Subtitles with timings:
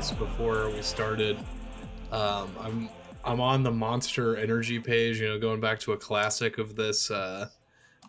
[0.00, 1.36] this before we started.
[2.10, 2.88] Um, I'm
[3.22, 5.20] I'm on the Monster Energy page.
[5.20, 7.50] You know, going back to a classic of this uh,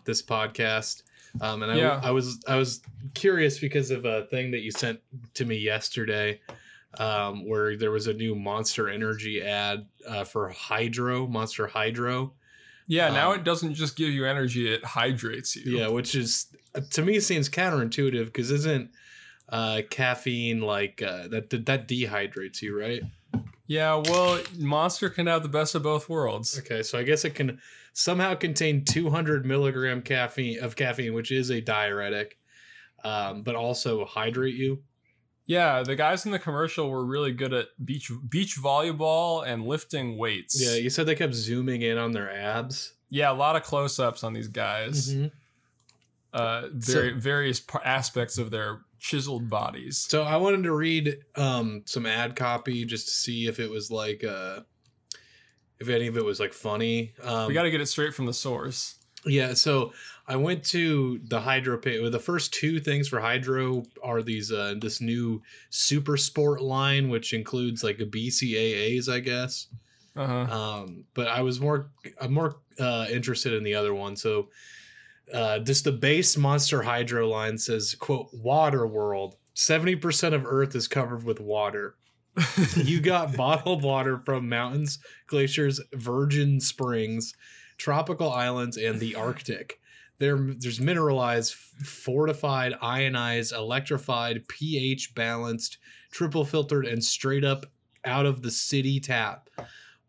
[0.05, 1.03] this podcast.
[1.41, 1.99] Um, and I, Yeah.
[2.01, 2.79] I was I was
[3.13, 5.01] curious because of a thing that you sent
[5.33, 6.39] to me yesterday,
[6.97, 12.31] um, where there was a new Monster Energy ad uh, for Hydro Monster Hydro.
[12.87, 15.77] Yeah, now Um, it doesn't just give you energy; it hydrates you.
[15.77, 16.47] Yeah, which is
[16.91, 18.91] to me seems counterintuitive because isn't
[19.51, 23.01] uh, caffeine like uh, that that dehydrates you, right?
[23.67, 26.59] Yeah, well, Monster can have the best of both worlds.
[26.59, 27.59] Okay, so I guess it can
[27.93, 32.37] somehow contain 200 milligram caffeine of caffeine, which is a diuretic,
[33.05, 34.83] um, but also hydrate you.
[35.45, 40.17] Yeah, the guys in the commercial were really good at beach beach volleyball and lifting
[40.17, 40.61] weights.
[40.61, 42.93] Yeah, you said they kept zooming in on their abs.
[43.09, 45.13] yeah, a lot of close ups on these guys.
[45.13, 45.31] Mhm.
[46.33, 49.97] Uh, So- very various par- aspects of their chiseled bodies.
[49.97, 53.89] So I wanted to read um, some ad copy just to see if it was
[53.89, 54.61] like uh,
[55.79, 57.13] if any of it was like funny.
[57.21, 58.95] Um, we got to get it straight from the source.
[59.25, 59.93] Yeah, so
[60.27, 62.11] I went to the Hydro page.
[62.11, 65.41] The first two things for Hydro are these uh this new
[65.71, 69.67] Super Sport line, which includes like a BCAAs, I guess.
[70.15, 70.55] Uh huh.
[70.55, 74.15] Um, but I was more I'm more uh interested in the other one.
[74.15, 74.49] So
[75.33, 79.35] uh just the base Monster Hydro line says, quote, water world.
[79.55, 81.95] 70% of Earth is covered with water.
[82.77, 87.35] you got bottled water from mountains, glaciers, virgin springs,
[87.77, 89.79] tropical islands, and the Arctic.
[90.19, 95.79] There, there's mineralized, fortified, ionized, electrified, pH balanced,
[96.11, 97.65] triple filtered, and straight up
[98.05, 99.49] out of the city tap.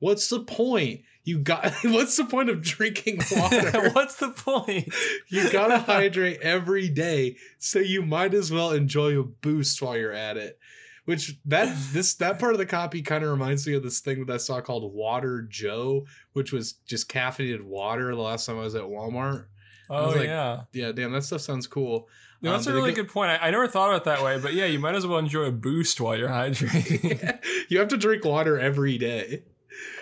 [0.02, 1.02] What's the point?
[1.22, 3.90] You got what's the point of drinking water?
[3.90, 4.92] What's the point?
[5.28, 10.10] you gotta hydrate every day, so you might as well enjoy a boost while you're
[10.12, 10.58] at it.
[11.04, 14.24] Which that this that part of the copy kind of reminds me of this thing
[14.26, 18.12] that I saw called Water Joe, which was just caffeinated water.
[18.12, 19.44] The last time I was at Walmart,
[19.88, 20.62] Oh like, yeah.
[20.72, 22.08] yeah, damn, that stuff sounds cool.
[22.40, 23.30] No, that's Um, a really go- good point.
[23.30, 25.42] I, I never thought of it that way, but yeah, you might as well enjoy
[25.42, 27.38] a boost while you're hydrating.
[27.68, 29.44] you have to drink water every day.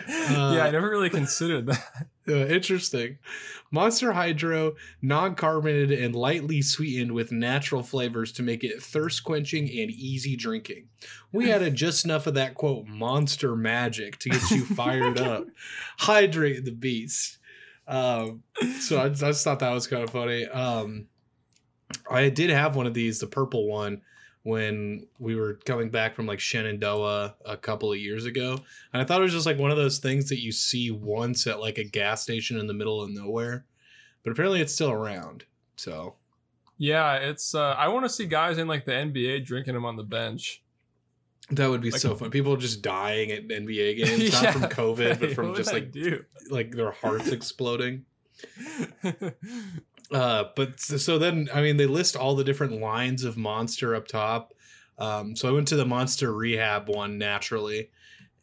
[0.08, 2.06] Yeah, I never really considered that.
[2.28, 3.18] Uh, interesting.
[3.72, 9.64] Monster Hydro, non carbonated and lightly sweetened with natural flavors to make it thirst quenching
[9.64, 10.86] and easy drinking.
[11.32, 15.46] We added just enough of that quote monster magic to get you fired up.
[15.98, 17.38] Hydrate the beast.
[17.88, 18.44] Um,
[18.78, 20.46] so I, I just thought that was kind of funny.
[20.46, 21.06] Um,
[22.08, 24.02] I did have one of these, the purple one,
[24.42, 28.58] when we were coming back from like Shenandoah a couple of years ago.
[28.92, 31.46] And I thought it was just like one of those things that you see once
[31.46, 33.64] at like a gas station in the middle of nowhere.
[34.22, 35.44] But apparently it's still around.
[35.76, 36.14] So
[36.78, 37.54] Yeah, it's.
[37.54, 40.62] Uh, I want to see guys in like the NBA drinking them on the bench.
[41.50, 42.30] that would be Like- so fun.
[42.30, 45.94] People just dying at NBA games, not from COVID, but from just like
[46.50, 48.04] like their hearts exploding.
[50.12, 54.08] Uh, but so then, I mean, they list all the different lines of monster up
[54.08, 54.54] top.
[54.98, 57.90] Um, so I went to the monster rehab one naturally,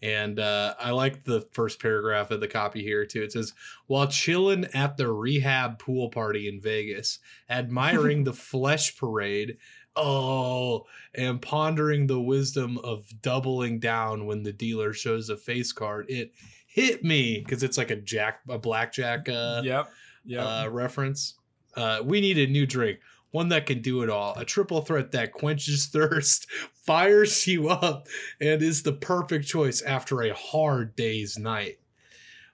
[0.01, 3.21] and uh, I like the first paragraph of the copy here too.
[3.21, 3.53] It says,
[3.85, 7.19] "While chilling at the rehab pool party in Vegas,
[7.49, 9.57] admiring the flesh parade."
[9.99, 10.85] Oh,
[11.15, 16.33] and pondering the wisdom of doubling down when the dealer shows a face card, it
[16.67, 19.89] hit me because it's like a jack, a blackjack uh, yep.
[20.25, 20.45] Yep.
[20.45, 21.36] uh, reference.
[21.77, 22.99] Uh, we need a new drink,
[23.29, 24.33] one that can do it all.
[24.35, 28.07] A triple threat that quenches thirst, fires you up,
[28.41, 31.77] and is the perfect choice after a hard day's night.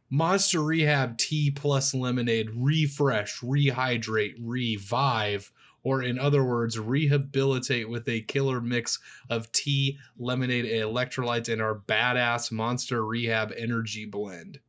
[0.09, 5.51] Monster Rehab Tea plus lemonade, refresh, rehydrate, revive,
[5.83, 8.99] or in other words, rehabilitate with a killer mix
[9.29, 14.59] of tea, lemonade, and electrolytes in our badass Monster Rehab energy blend.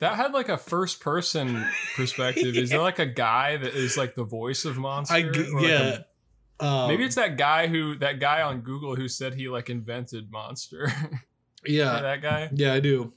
[0.00, 1.64] That had like a first person
[1.96, 2.56] perspective.
[2.56, 5.14] Is there like a guy that is like the voice of Monster?
[5.14, 5.98] I Or, like, yeah.
[6.60, 9.70] a- Um, maybe it's that guy who that guy on Google who said he like
[9.70, 10.92] invented Monster.
[11.66, 12.00] yeah.
[12.00, 12.50] that guy.
[12.52, 13.12] Yeah, I do.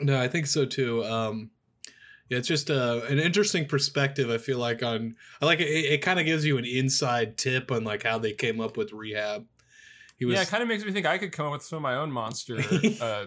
[0.00, 1.04] No, I think so too.
[1.04, 1.50] Um,
[2.30, 4.30] yeah, it's just uh, an interesting perspective.
[4.30, 5.64] I feel like on I like it.
[5.68, 8.92] It kind of gives you an inside tip on like how they came up with
[8.92, 9.44] rehab.
[10.16, 11.76] He was yeah, it kind of makes me think I could come up with some
[11.76, 12.56] of my own Monster
[13.02, 13.26] uh,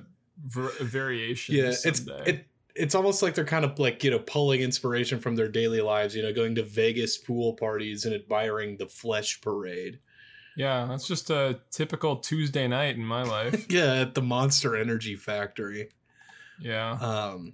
[1.49, 1.65] yeah.
[1.67, 2.23] It's someday.
[2.25, 2.47] it.
[2.75, 6.15] It's almost like they're kind of like you know pulling inspiration from their daily lives.
[6.15, 9.99] You know, going to Vegas pool parties and admiring the flesh parade.
[10.57, 13.65] Yeah, that's just a typical Tuesday night in my life.
[13.69, 15.89] yeah, at the Monster Energy Factory.
[16.59, 16.91] Yeah.
[16.93, 17.53] Um,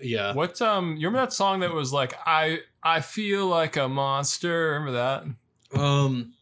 [0.00, 0.32] yeah.
[0.34, 4.72] What um you remember that song that was like I I feel like a monster?
[4.72, 5.78] Remember that?
[5.78, 6.32] Um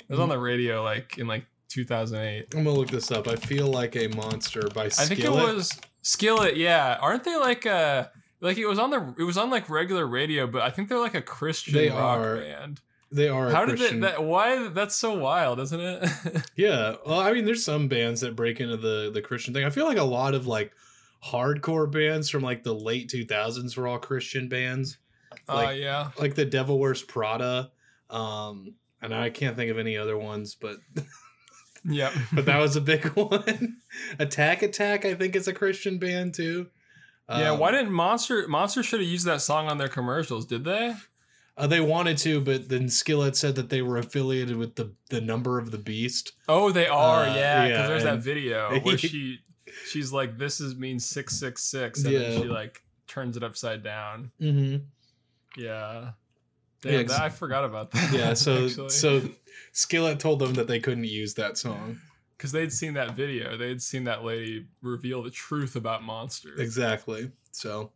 [0.00, 2.54] it was on the radio like in like 2008.
[2.54, 3.28] I'm gonna look this up.
[3.28, 5.12] I feel like a monster by Skillet.
[5.12, 6.56] I think it was Skillet.
[6.56, 8.10] Yeah, aren't they like a
[8.40, 10.98] like it was on the it was on like regular radio, but I think they're
[10.98, 12.36] like a Christian They rock are.
[12.36, 12.80] band.
[13.10, 13.48] They are.
[13.48, 14.22] a How did it, that?
[14.22, 16.08] Why that's so wild, isn't it?
[16.56, 16.96] Yeah.
[17.06, 19.64] Well, I mean, there's some bands that break into the the Christian thing.
[19.64, 20.72] I feel like a lot of like
[21.24, 24.98] hardcore bands from like the late 2000s were all Christian bands,
[25.48, 26.10] uh, Like- yeah.
[26.18, 27.70] like the Devil Wears Prada.
[28.10, 30.76] Um, and I can't think of any other ones, but
[31.84, 32.12] Yep.
[32.32, 33.76] but that was a big one.
[34.18, 36.68] Attack Attack, I think, is a Christian band too.
[37.28, 37.50] yeah.
[37.50, 40.46] Um, Why didn't Monster Monster should have used that song on their commercials?
[40.46, 40.94] Did they?
[41.56, 45.20] Uh, they wanted to, but then Skillet said that they were affiliated with the the
[45.20, 46.32] number of the beast.
[46.48, 47.24] Oh, they are.
[47.24, 47.66] Uh, yeah.
[47.66, 49.40] Because yeah, there's that video where she
[49.88, 52.18] she's like, "This is means six six six," and Yeah.
[52.20, 54.30] then she like turns it upside down.
[54.40, 54.84] Mm-hmm.
[55.60, 56.10] Yeah.
[56.84, 58.12] Yeah, Damn, ex- that, I forgot about that.
[58.12, 58.88] Yeah, so actually.
[58.90, 59.22] so
[59.72, 62.00] Skillet told them that they couldn't use that song.
[62.36, 66.60] because they'd seen that video, they'd seen that lady reveal the truth about monsters.
[66.60, 67.32] Exactly.
[67.50, 67.90] So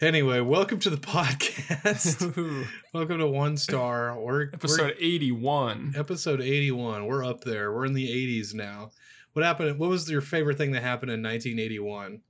[0.00, 2.66] anyway, welcome to the podcast.
[2.92, 4.18] Welcome to One Star.
[4.20, 5.92] We're Episode eighty-one.
[5.94, 7.06] we're, episode 81.
[7.06, 7.72] We're up there.
[7.72, 8.90] We're in the 80s now.
[9.32, 9.78] What happened?
[9.78, 12.20] What was your favorite thing that happened in 1981?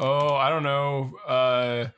[0.00, 1.12] Oh, I don't know.
[1.26, 1.88] Uh,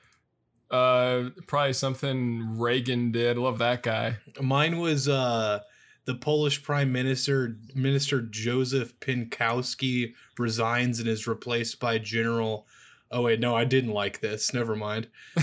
[0.71, 3.39] uh, probably something Reagan did.
[3.39, 4.19] Love that guy.
[4.41, 5.61] Mine was uh
[6.05, 12.67] the Polish Prime Minister Minister Joseph Pinkowski resigns and is replaced by General
[13.13, 14.55] Oh wait, no, I didn't like this.
[14.55, 15.09] Never mind.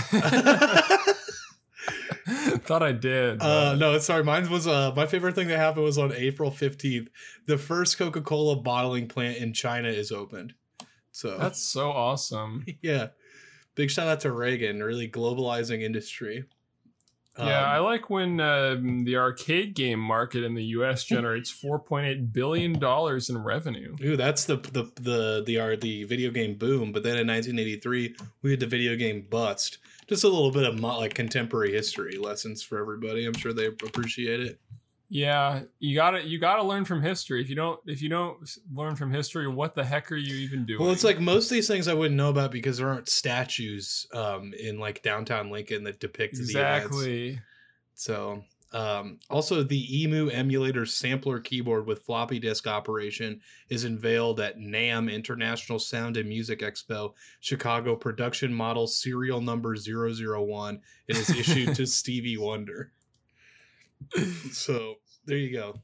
[2.60, 3.42] Thought I did.
[3.42, 4.24] Uh, no, sorry.
[4.24, 7.08] Mine was uh, my favorite thing that happened was on April fifteenth.
[7.46, 10.54] The first Coca Cola bottling plant in China is opened.
[11.12, 12.64] So That's so awesome.
[12.82, 13.08] yeah,
[13.78, 16.44] big shout out to Reagan, really globalizing industry.
[17.38, 21.04] yeah, Um, I like when um, the arcade game market in the U.S.
[21.04, 23.94] generates 4.8 billion dollars in revenue.
[24.02, 26.90] Ooh, that's the the the the the video game boom.
[26.90, 29.78] But then in 1983, we had the video game bust.
[30.08, 33.26] Just a little bit of like contemporary history lessons for everybody.
[33.26, 34.58] I'm sure they appreciate it.
[35.10, 37.40] Yeah, you gotta you gotta learn from history.
[37.40, 38.38] If you don't if you don't
[38.72, 40.82] learn from history, what the heck are you even doing?
[40.82, 44.06] Well, it's like most of these things I wouldn't know about because there aren't statues
[44.12, 47.40] um, in like downtown Lincoln that depict the exactly.
[47.94, 53.40] So, um, also the Emu emulator sampler keyboard with floppy disk operation
[53.70, 60.80] is unveiled at NAMM International Sound and Music Expo, Chicago production model serial number 001.
[61.08, 62.92] It is issued to Stevie Wonder.
[64.52, 64.94] So,
[65.26, 65.74] there you go.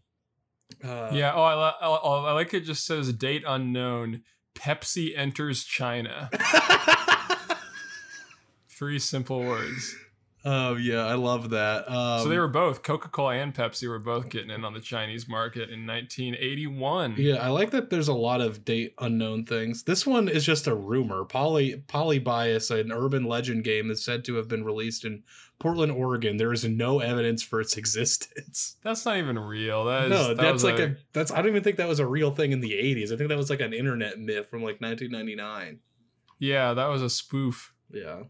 [0.83, 1.33] Uh, yeah.
[1.35, 2.61] Oh, I, li- I, I like it.
[2.61, 4.23] Just says date unknown.
[4.55, 6.31] Pepsi enters China.
[8.69, 9.95] Three simple words.
[10.47, 11.91] Oh, yeah, I love that.
[11.91, 14.81] Um, so they were both Coca Cola and Pepsi were both getting in on the
[14.81, 17.15] Chinese market in 1981.
[17.17, 19.85] Yeah, I like that there's a lot of date unknown things.
[19.85, 21.25] This one is just a rumor.
[21.25, 25.23] Poly Polybius, an urban legend game, is said to have been released in
[25.59, 26.37] Portland, Oregon.
[26.37, 28.77] There is no evidence for its existence.
[28.83, 29.85] That's not even real.
[29.87, 32.07] That is, no, that that's like a, that's I don't even think that was a
[32.07, 33.13] real thing in the 80s.
[33.13, 35.79] I think that was like an internet myth from like 1999.
[36.39, 36.75] yeah.
[36.75, 37.73] That was a spoof.
[37.91, 38.25] Yeah.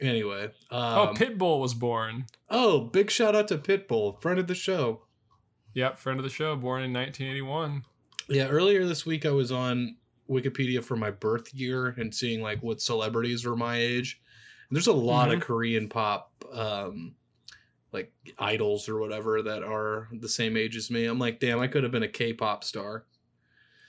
[0.00, 2.26] Anyway, um, oh, Pitbull was born.
[2.50, 5.02] oh, big shout out to Pitbull, friend of the show.
[5.74, 7.82] Yep, friend of the show, born in 1981.
[8.28, 9.96] Yeah, earlier this week I was on
[10.30, 14.20] Wikipedia for my birth year and seeing like what celebrities were my age.
[14.68, 17.14] And there's a lot of Korean pop um
[17.90, 21.06] like idols or whatever that are the same age as me.
[21.06, 23.04] I'm like, damn, I could have been a K-pop star.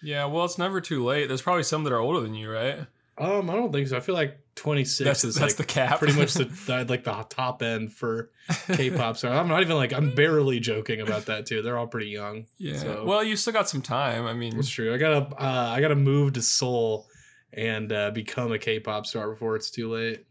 [0.01, 1.27] Yeah, well, it's never too late.
[1.27, 2.85] There's probably some that are older than you, right?
[3.17, 3.97] Um, I don't think so.
[3.97, 5.99] I feel like 26 That's, is that's like the cap.
[5.99, 8.29] pretty much the, the like the top end for
[8.73, 9.33] K-pop star.
[9.33, 11.61] I'm not even like I'm barely joking about that too.
[11.61, 12.45] They're all pretty young.
[12.57, 12.77] yeah.
[12.77, 14.25] So- Well, you still got some time.
[14.27, 14.93] I mean, It's true.
[14.93, 17.07] I gotta uh, I gotta move to Seoul
[17.53, 20.25] and uh, become a K-pop star before it's too late.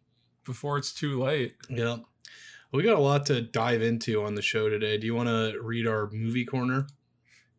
[0.45, 1.57] before it's too late.
[1.71, 2.01] Yep.
[2.71, 4.99] We got a lot to dive into on the show today.
[4.99, 6.87] Do you want to read our movie corner?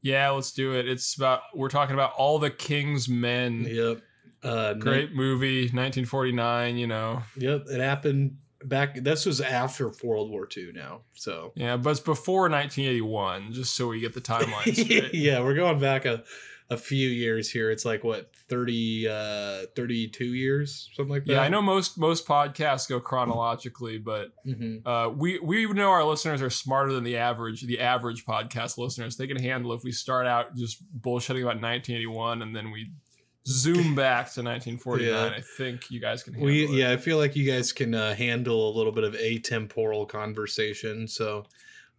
[0.01, 0.88] Yeah, let's do it.
[0.88, 3.65] It's about we're talking about all the King's Men.
[3.69, 4.01] Yep.
[4.43, 6.77] Uh, Great movie, 1949.
[6.77, 7.65] You know, Yep.
[7.69, 8.96] It happened back.
[8.96, 10.72] This was after World War II.
[10.74, 13.53] Now, so yeah, but it's before 1981.
[13.53, 15.13] Just so we get the timeline straight.
[15.13, 16.24] yeah, we're going back a,
[16.69, 17.72] a few years here.
[17.72, 21.34] It's like what 30, uh, 32 years, something like that.
[21.34, 26.03] Yeah, I know most most podcasts go chronologically, but hmm uh, we we know our
[26.05, 29.17] listeners are smarter than the average the average podcast listeners.
[29.17, 32.91] They can handle if we start out just bullshitting about 1981 and then we
[33.50, 35.08] zoom back to 1949.
[35.10, 35.36] Yeah.
[35.38, 36.70] I think you guys can handle We it.
[36.72, 41.08] yeah, I feel like you guys can uh, handle a little bit of atemporal conversation.
[41.08, 41.46] So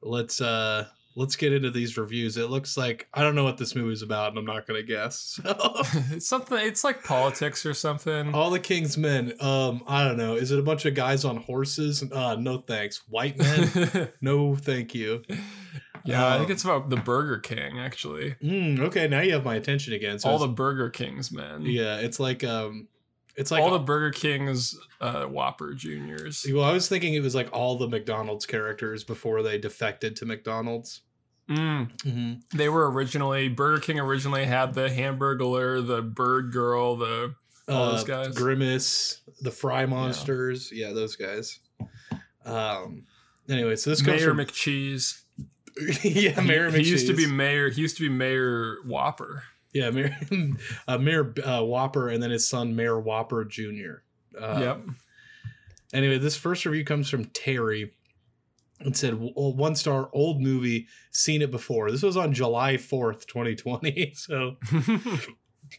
[0.02, 2.36] let's uh let's get into these reviews.
[2.36, 5.40] It looks like I don't know what this movie's about, and I'm not gonna guess.
[5.50, 5.52] So,
[6.12, 6.58] it's something.
[6.58, 8.32] It's like politics or something.
[8.32, 9.32] All the King's Men.
[9.40, 10.36] Um, I don't know.
[10.36, 12.04] Is it a bunch of guys on horses?
[12.10, 13.02] Uh, no thanks.
[13.08, 14.08] White men.
[14.20, 15.22] no, thank you.
[16.04, 18.34] Yeah, I think Um, it's about the Burger King actually.
[18.42, 20.18] Mm, okay, now you have my attention again.
[20.18, 21.62] So all the Burger Kings, man.
[21.62, 22.88] yeah, it's like um,
[23.36, 26.46] it's like all the Burger Kings uh, Whopper Juniors.
[26.52, 30.26] Well, I was thinking it was like all the McDonald's characters before they defected to
[30.26, 31.00] McDonald's.
[31.48, 32.56] Mm, Mm-hmm.
[32.56, 37.34] they were originally Burger King originally had the Hamburglar, the Bird Girl, the
[37.68, 38.28] All those guys?
[38.28, 40.70] Uh, Grimace, the Fry Monsters.
[40.72, 41.58] Yeah, those guys.
[42.44, 43.04] Um.
[43.48, 45.19] Anyway, so this comes Mayor from McCheese.
[46.02, 47.70] yeah, Mayor he, used to be Mayor.
[47.70, 49.44] He used to be Mayor Whopper.
[49.72, 50.16] yeah, Mayor
[50.88, 54.02] uh, Mayor uh, Whopper, and then his son Mayor Whopper Jr.
[54.38, 54.80] Uh, yep.
[55.92, 57.92] Anyway, this first review comes from Terry.
[58.80, 61.90] It said "W- one star old movie, seen it before.
[61.90, 64.14] This was on July 4th, 2020.
[64.16, 64.56] So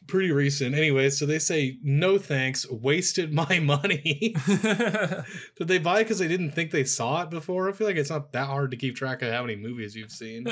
[0.07, 0.75] pretty recent.
[0.75, 4.35] Anyway, so they say, no thanks, wasted my money.
[4.45, 7.69] Did they buy it because they didn't think they saw it before?
[7.69, 10.11] I feel like it's not that hard to keep track of how many movies you've
[10.11, 10.45] seen.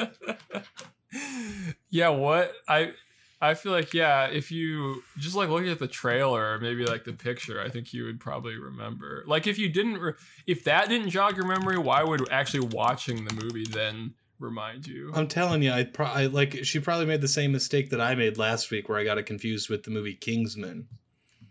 [1.89, 2.09] yeah.
[2.09, 2.93] What I.
[3.41, 7.05] I feel like yeah, if you just like look at the trailer or maybe like
[7.05, 9.23] the picture, I think you would probably remember.
[9.25, 10.15] Like if you didn't, re-
[10.45, 15.11] if that didn't jog your memory, why would actually watching the movie then remind you?
[15.13, 18.15] I'm telling you, I, pro- I like she probably made the same mistake that I
[18.15, 20.87] made last week, where I got it confused with the movie Kingsman.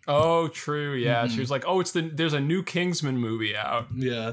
[0.06, 0.94] Oh, true.
[0.94, 1.30] Yeah, Mhm.
[1.34, 4.32] she was like, "Oh, it's the there's a new Kingsman movie out." Yeah,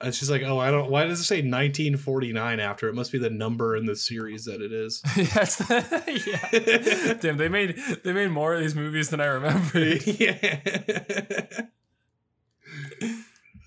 [0.00, 0.90] and she's like, "Oh, I don't.
[0.90, 2.88] Why does it say 1949 after?
[2.90, 5.62] It must be the number in the series that it is." Yes,
[6.26, 7.14] yeah.
[7.20, 9.78] Damn, they made they made more of these movies than I remember.
[9.80, 11.62] yeah.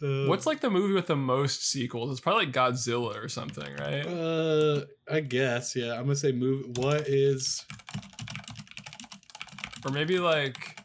[0.02, 2.12] Uh, What's like the movie with the most sequels?
[2.12, 4.06] It's probably like Godzilla or something, right?
[4.06, 5.76] Uh, I guess.
[5.76, 6.70] Yeah, I'm gonna say movie.
[6.80, 7.66] What is?
[9.86, 10.80] Or maybe like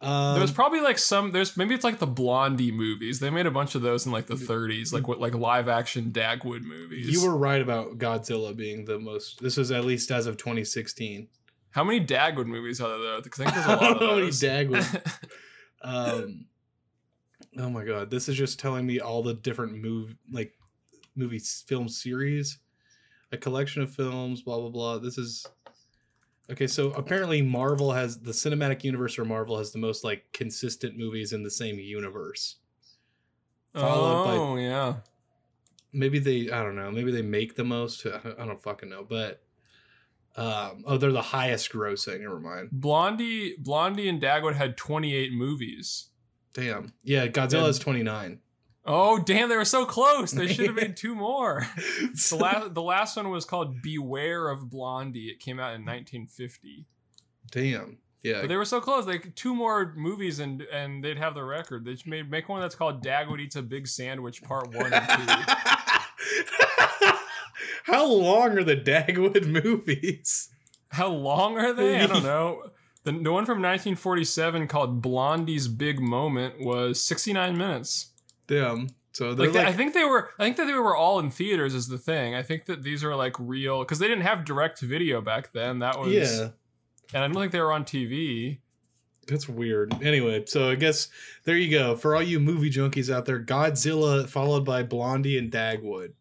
[0.00, 3.20] Um, there's probably like some there's maybe it's like the Blondie movies.
[3.20, 6.10] They made a bunch of those in like the 30s, like what like live action
[6.12, 7.08] Dagwood movies.
[7.10, 9.40] you were right about Godzilla being the most.
[9.40, 11.28] This was at least as of 2016.
[11.70, 13.18] How many Dagwood movies are there though?
[13.18, 14.40] I think there's a lot of How many those.
[14.42, 15.12] Dagwood?
[15.82, 16.46] um,
[17.58, 20.52] oh my god, this is just telling me all the different move like
[21.16, 22.58] movie film series,
[23.32, 24.42] a collection of films.
[24.42, 24.98] Blah blah blah.
[24.98, 25.46] This is
[26.50, 26.66] okay.
[26.66, 31.32] So apparently, Marvel has the cinematic universe, or Marvel has the most like consistent movies
[31.32, 32.56] in the same universe.
[33.74, 34.94] followed by- oh yeah.
[35.92, 38.88] maybe they i don't know maybe they make the most i don't- I don't fucking
[38.88, 39.42] know but
[40.36, 46.08] um oh they're the highest grossing never mind Blondie Blondie and Dagwood had 28 movies.
[46.52, 48.40] Damn yeah godzilla And- is 29
[48.90, 50.30] Oh damn, they were so close.
[50.30, 51.66] They should have made two more.
[52.30, 55.26] The last the last one was called Beware of Blondie.
[55.28, 56.86] It came out in 1950.
[57.50, 59.06] damn yeah But they were so close.
[59.06, 61.84] Like two more movies and and they'd have the record.
[61.84, 65.06] They should made make one that's called Dagwood Eats a Big Sandwich Part 1 and
[65.06, 65.14] 2.
[67.84, 70.48] how long are the dagwood movies
[70.90, 72.00] How long are they?
[72.00, 72.62] I don't know.
[73.08, 78.10] The, the one from 1947 called Blondie's Big Moment was 69 minutes.
[78.46, 80.30] damn so Like, like, I think they were.
[80.38, 81.74] I think that they were all in theaters.
[81.74, 82.34] Is the thing.
[82.34, 85.78] I think that these are like real because they didn't have direct video back then.
[85.78, 86.48] That was yeah
[87.14, 88.58] and I don't think they were on TV.
[89.26, 91.08] that's weird anyway so i guess
[91.44, 95.50] there you go for all you movie junkies out there godzilla followed by blondie and
[95.52, 96.12] dagwood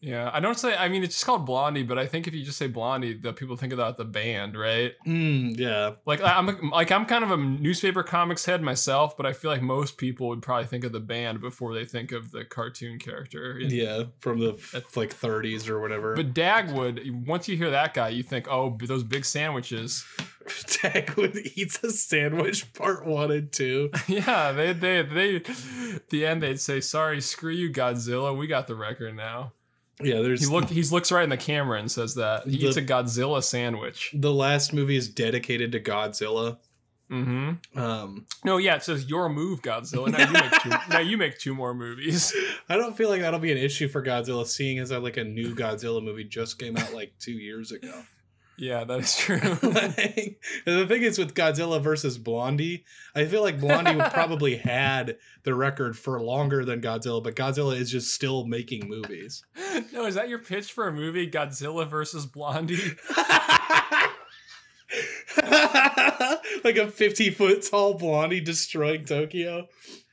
[0.00, 0.76] Yeah, I don't say.
[0.76, 3.32] I mean, it's just called Blondie, but I think if you just say Blondie, the
[3.32, 4.92] people think about the band, right?
[5.06, 9.32] mm, yeah Like I'm like I'm kind of a newspaper comics head myself, but I
[9.32, 12.44] feel like most people would probably think of the band before they think of the
[12.44, 13.58] cartoon character.
[13.58, 16.14] Yeah, from the f- like 30s or whatever.
[16.14, 20.04] But Dagwood, once you hear that guy, you think, oh, those big sandwiches.
[20.48, 23.90] Dagwood eats a sandwich, part one and two.
[24.06, 25.36] yeah, they they they.
[25.36, 28.36] at The end, they'd say, "Sorry, screw you, Godzilla.
[28.36, 29.52] We got the record now."
[30.02, 32.66] Yeah, there's He look he looks right in the camera and says that he The-
[32.66, 34.10] eats a Godzilla sandwich.
[34.14, 36.58] the last movie is dedicated to Godzilla.
[37.10, 37.78] Mm-hmm.
[37.78, 40.08] Um, No, yeah, it says your move, Godzilla.
[40.10, 40.68] Now you make two.
[40.90, 42.34] now you make two more movies.
[42.68, 45.24] I don't feel like that'll be an issue for Godzilla, seeing as that like a
[45.24, 48.02] new Godzilla movie just came out like two years ago.
[48.58, 49.38] Yeah, that is true.
[49.62, 52.84] Like, the thing is with Godzilla versus Blondie,
[53.14, 57.90] I feel like Blondie probably had the record for longer than Godzilla, but Godzilla is
[57.90, 59.44] just still making movies.
[59.92, 62.96] no, is that your pitch for a movie, Godzilla versus Blondie?
[66.64, 69.68] like a 50 foot tall blondie destroying Tokyo.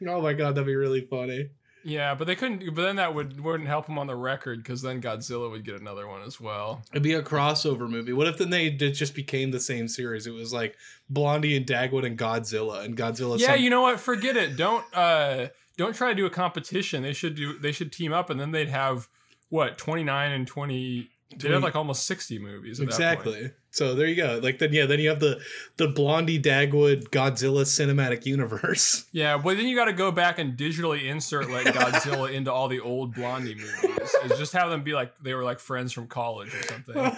[0.07, 1.49] Oh my god, that'd be really funny.
[1.87, 2.65] Yeah, but they couldn't.
[2.73, 5.79] But then that would wouldn't help them on the record because then Godzilla would get
[5.79, 6.81] another one as well.
[6.91, 8.11] It'd be a crossover movie.
[8.11, 10.25] What if then they did just became the same series?
[10.25, 10.75] It was like
[11.09, 13.37] Blondie and Dagwood and Godzilla, and Godzilla.
[13.39, 13.99] Yeah, some- you know what?
[13.99, 14.57] Forget it.
[14.57, 17.03] Don't uh don't try to do a competition.
[17.03, 17.57] They should do.
[17.59, 19.07] They should team up, and then they'd have
[19.49, 21.09] what twenty nine and twenty.
[21.31, 22.79] They'd 20 have like almost sixty movies.
[22.79, 23.27] At That point.
[23.37, 23.51] exactly.
[23.75, 24.39] So there you go.
[24.41, 25.41] Like then, yeah, then you have the
[25.75, 29.03] the Blondie Dagwood Godzilla cinematic universe.
[29.11, 32.67] Yeah, but then you got to go back and digitally insert like Godzilla into all
[32.67, 34.15] the old Blondie movies.
[34.23, 36.95] It's just have them be like they were like friends from college or something.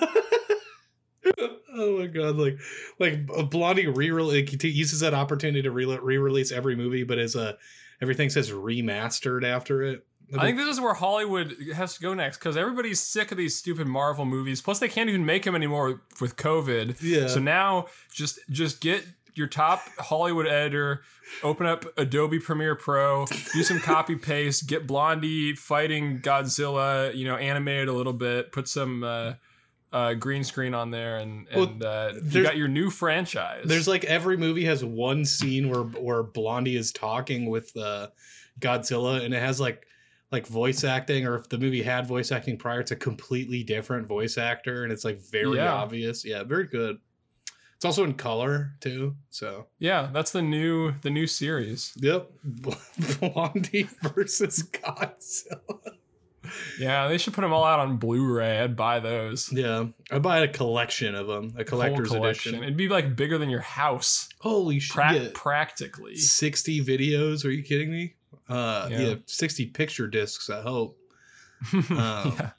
[1.76, 2.36] oh my god!
[2.36, 2.60] Like
[3.00, 7.36] like a Blondie re like, uses that opportunity to re release every movie, but as
[7.36, 7.54] a uh,
[8.02, 10.06] everything says remastered after it.
[10.36, 13.56] I think this is where Hollywood has to go next because everybody's sick of these
[13.56, 14.62] stupid Marvel movies.
[14.62, 16.98] Plus, they can't even make them anymore with COVID.
[17.02, 17.28] yeah.
[17.28, 19.06] So now, just just get
[19.36, 21.04] your top Hollywood editor,
[21.44, 27.38] open up Adobe Premiere Pro, do some copy paste, get Blondie fighting Godzilla, you know,
[27.38, 29.34] animate it a little bit, put some uh,
[29.94, 33.64] uh, green screen on there, and Well, uh, you got your new franchise.
[33.66, 38.08] There's like every movie has one scene where where Blondie is talking with uh,
[38.60, 39.86] Godzilla, and it has like
[40.32, 44.08] like voice acting, or if the movie had voice acting prior, it's a completely different
[44.08, 45.74] voice actor, and it's like very Yeah.
[45.74, 46.26] obvious.
[46.26, 46.98] Yeah, very good.
[47.76, 49.16] It's also in color too.
[49.30, 51.94] So yeah, that's the new the new series.
[51.98, 52.30] yep,
[53.20, 55.80] Blondie versus Godzilla.
[56.80, 58.60] Yeah, they should put them all out on Blu-ray.
[58.62, 59.52] I'd buy those.
[59.52, 62.52] Yeah, i'd buy a collection of them, a collector's Whole collection.
[62.56, 62.64] edition.
[62.64, 64.94] It'd be like bigger than your house, Holy shit!
[64.96, 66.16] pra- practically.
[66.16, 68.16] 60 videos are you kidding me
[68.50, 69.16] uh yeah, Yeah.
[69.26, 70.98] 60 picture discs i hope
[71.74, 72.50] Um, yeah.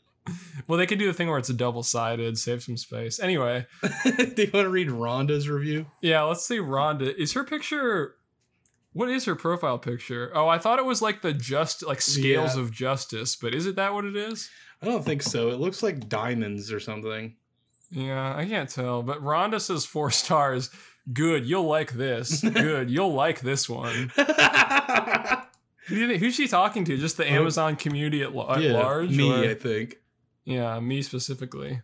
[0.67, 3.19] Well, they could do the thing where it's a double-sided, save some space.
[3.19, 3.65] Anyway,
[4.05, 6.59] do you want to read rhonda's review yeah, let's see.
[6.59, 8.17] Rhonda is her picture.
[8.93, 10.31] What is her profile picture?
[10.35, 12.63] Oh, I thought it was like the just like scales Yeah.
[12.63, 14.51] of justice, but is it that what it is?
[14.83, 17.35] i don't think so it looks like diamonds or something
[17.91, 19.03] Yeah, I can't tell.
[19.03, 20.69] But Rhonda says four stars.
[21.13, 22.43] Good, you'll like this.
[22.53, 24.13] Good, you'll like this one.
[25.89, 26.97] Who who's she talking to?
[26.97, 29.11] Just the Oh, Amazon community at, at yeah large?
[29.11, 29.97] me or- i think
[30.45, 31.83] Yeah, me specifically.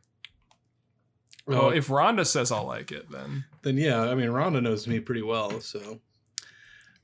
[1.47, 4.99] Oh, if Rhonda says I'll like it, then then yeah i mean rhonda knows me
[5.01, 6.01] pretty well so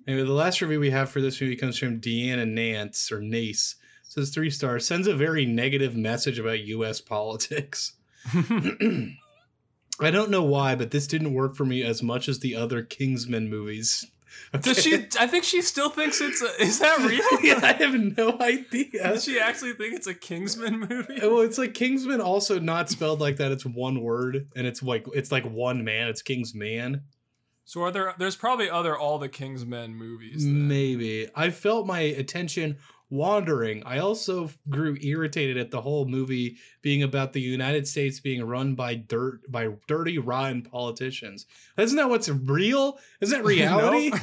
[0.06, 3.76] anyway the last review we have for this movie comes from deanna nance or nace
[4.02, 7.94] says three stars sends a very negative message about us politics
[10.02, 12.82] I don't know why, but this didn't work for me as much as the other
[12.82, 14.06] Kingsman movies.
[14.60, 15.06] Does she?
[15.18, 16.42] I think she still thinks it's.
[16.42, 17.42] A, is that real?
[17.42, 19.02] yeah, I have no idea.
[19.12, 21.18] Does she actually think it's a Kingsman movie?
[21.22, 23.52] Well, it's like Kingsman, also not spelled like that.
[23.52, 26.08] It's one word, and it's like it's like one man.
[26.08, 27.02] It's Kingsman.
[27.64, 28.14] So are there?
[28.18, 30.44] There's probably other all the Kingsmen movies.
[30.44, 30.66] then.
[30.66, 32.78] Maybe I felt my attention
[33.10, 33.82] wandering.
[33.84, 38.74] I also grew irritated at the whole movie being about the United States being run
[38.74, 41.46] by dirt by dirty, rotten politicians.
[41.76, 42.98] Isn't that what's real?
[43.20, 44.12] Isn't that reality?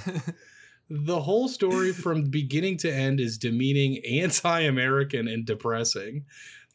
[0.90, 6.24] The whole story from beginning to end is demeaning, anti-American, and depressing.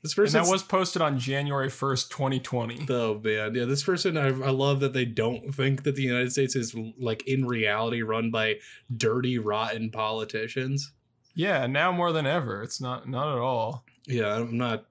[0.03, 2.87] This and person that was posted on January 1st, 2020.
[2.91, 3.65] Oh man, yeah.
[3.65, 7.27] This person, I, I love that they don't think that the United States is like
[7.27, 8.57] in reality run by
[8.95, 10.93] dirty, rotten politicians.
[11.35, 12.63] Yeah, now more than ever.
[12.63, 13.85] It's not not at all.
[14.07, 14.85] Yeah, I'm not.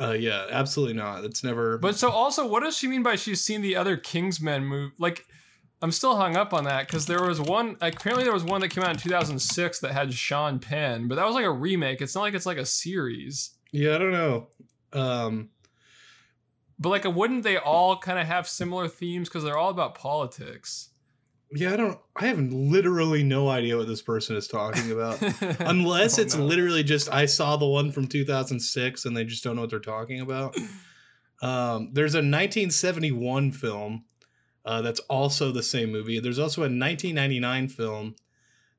[0.00, 1.24] Uh, yeah, absolutely not.
[1.24, 1.78] It's never.
[1.78, 4.92] But so also, what does she mean by she's seen the other Kingsmen move?
[4.98, 5.24] Like,
[5.82, 7.76] I'm still hung up on that because there was one.
[7.80, 11.26] Apparently, there was one that came out in 2006 that had Sean Penn, but that
[11.26, 12.00] was like a remake.
[12.02, 13.50] It's not like it's like a series.
[13.70, 14.48] yeah, I don't know.
[14.92, 15.50] Um,
[16.78, 20.88] But like, wouldn't they all kind of have similar themes because they're all about politics?
[21.54, 21.98] Yeah, I don't.
[22.16, 25.20] I have literally no idea what this person is talking about.
[25.60, 29.54] Unless Oh, it's literally just I saw the one from 2006 and they just don't
[29.54, 30.56] know what they're talking about.
[31.42, 34.04] Um, there's a 1971 film
[34.64, 36.18] uh, that's also the same movie.
[36.18, 38.16] There's also a 1999 film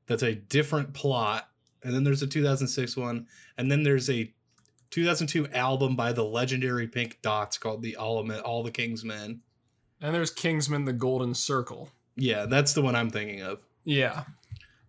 [0.06, 1.48] that's a different plot,
[1.82, 4.32] and then there's a 2006 one, and then there's a
[4.90, 9.40] 2002 album by the legendary Pink Dots called "The All, All the King's Men."
[10.00, 11.90] And there's Kingsman: The Golden Circle.
[12.16, 13.60] Yeah, that's the one I'm thinking of.
[13.84, 14.24] Yeah.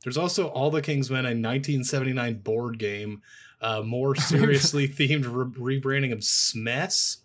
[0.04, 3.22] There's also All the King's Men, a 1979 board game,
[3.62, 5.26] uh, more seriously themed
[5.58, 7.18] re- rebranding of Smess.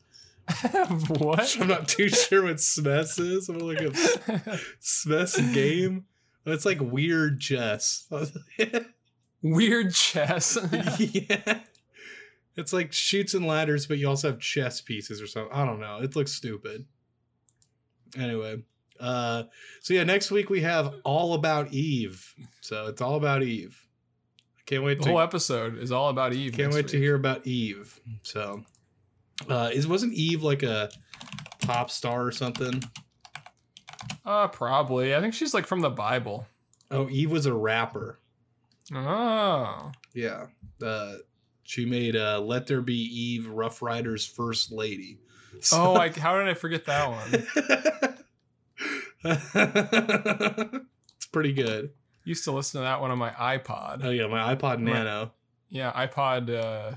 [1.09, 1.57] what?
[1.61, 3.49] I'm not too sure what Smess is.
[3.49, 6.07] I'm like a Smess game.
[6.45, 8.11] It's like weird chess.
[9.43, 10.57] Weird chess.
[10.99, 11.61] yeah.
[12.57, 15.53] It's like Chutes and Ladders, but you also have chess pieces or something.
[15.53, 15.99] I don't know.
[16.01, 16.85] It looks stupid.
[18.17, 18.63] Anyway,
[19.03, 19.43] uh,
[19.81, 22.35] so yeah, next week we have All About Eve.
[22.61, 23.79] So it's all about Eve.
[24.59, 26.53] I can't wait The to whole episode is all about Eve.
[26.55, 27.99] can't wait to hear about Eve.
[28.23, 28.63] So,
[29.49, 30.89] uh, is wasn't Eve like a
[31.63, 32.83] pop star or something?
[34.25, 35.15] Uh, probably.
[35.17, 36.47] I think she's like from the Bible.
[36.91, 38.21] Oh, Eve was a rapper.
[38.95, 39.91] Oh.
[40.15, 40.47] Yeah.
[40.81, 41.15] Uh,
[41.65, 45.19] she made uh, "Let There Be Eve," Ruff Ryders' first lady.
[45.73, 48.17] Oh, I, how did I forget that one?
[51.17, 51.91] it's pretty good.
[52.25, 54.05] Used to listen to that one on my iPod.
[54.05, 55.33] Oh yeah, my iPod My- Nano.
[55.69, 56.51] Yeah, iPod.
[56.51, 56.97] Uh,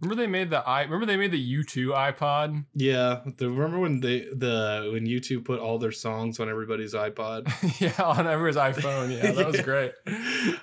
[0.00, 0.82] remember they made the i.
[0.82, 2.64] Remember they made the U2 iPod.
[2.74, 7.50] Yeah, the, remember when they the when U2 put all their songs on everybody's iPod?
[7.80, 9.10] yeah, on everyone's iPhone.
[9.20, 9.92] Yeah, that was great.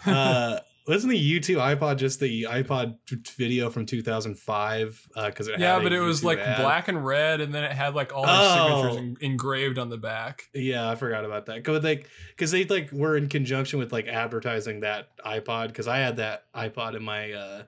[0.06, 0.60] uh,
[0.96, 2.96] wasn't the U2 iPod just the iPod
[3.38, 5.08] video from 2005?
[5.16, 6.62] Because it yeah, but it was like ad?
[6.62, 8.84] black and red, and then it had like all their Oh.
[8.84, 10.50] signatures en- engraved on the back.
[10.54, 11.64] Yeah, I forgot about that.
[11.64, 15.74] Cause like, cause they like were in conjunction with like advertising that iPod.
[15.74, 17.64] Cause I had that iPod in my uh,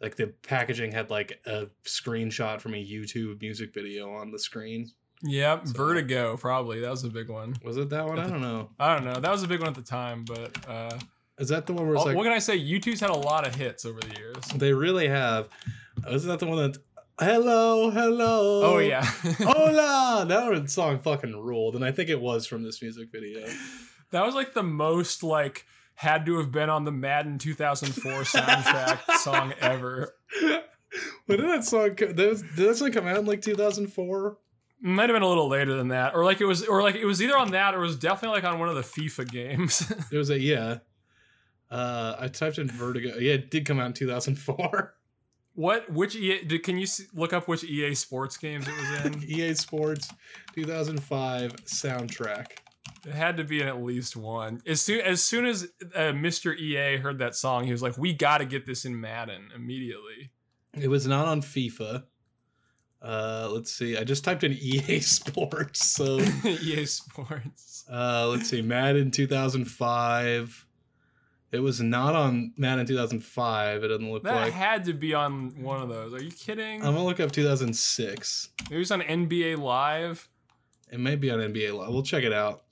[0.00, 4.90] like the packaging had like a screenshot from a U2 music video on the screen.
[5.22, 7.54] Yep, So- Vertigo probably that was a big one.
[7.64, 8.18] Was it that one?
[8.18, 8.70] I don't know.
[8.78, 9.20] I don't know.
[9.20, 10.98] That was a big one at the time, but uh,
[11.40, 12.58] Is that the one where it's oh, like what can I say?
[12.58, 14.44] U2's had a lot of hits over the years.
[14.54, 15.48] they really have?
[16.06, 16.78] Oh, isn't that the one that?
[17.18, 18.62] Hello, hello.
[18.62, 19.02] Oh yeah.
[19.38, 20.26] Hola!
[20.28, 23.46] That song fucking ruled, and I think it was from this music video.
[24.10, 29.16] That was like the most like had to have been on the Madden 2004 soundtrack
[29.18, 30.14] song ever.
[31.26, 31.94] when did that song?
[31.94, 34.38] did that song come out in like 2004?
[34.82, 37.04] Might have been a little later than that, or like it was, or like it
[37.04, 39.90] was either on that, or it was definitely like on one of the FIFA games.
[40.10, 40.78] It was a yeah.
[41.70, 43.16] Uh, I typed in Vertigo.
[43.18, 44.94] Yeah, it did come out in 2004.
[45.54, 45.90] what?
[45.92, 46.44] Which EA?
[46.44, 49.22] Did, can you look up which EA Sports games it was in?
[49.28, 50.08] EA Sports
[50.54, 52.46] 2005 soundtrack.
[53.06, 54.60] It had to be in at least one.
[54.66, 56.58] As soon as soon as uh, Mr.
[56.58, 60.32] EA heard that song, he was like, "We got to get this in Madden immediately."
[60.78, 62.04] It was not on FIFA.
[63.02, 63.96] Uh, let's see.
[63.96, 65.86] I just typed in EA Sports.
[65.92, 67.84] So EA Sports.
[67.90, 68.60] uh, let's see.
[68.60, 70.66] Madden 2005.
[71.52, 73.82] It was not on Madden 2005.
[73.82, 74.44] It doesn't look That like.
[74.46, 76.14] That had to be on one of those.
[76.14, 76.80] Are you kidding?
[76.80, 78.48] I'm gonna look up 2006.
[78.70, 80.28] it was on NBA Live.
[80.92, 81.88] It may be on NBA Live.
[81.88, 82.62] We'll check it out.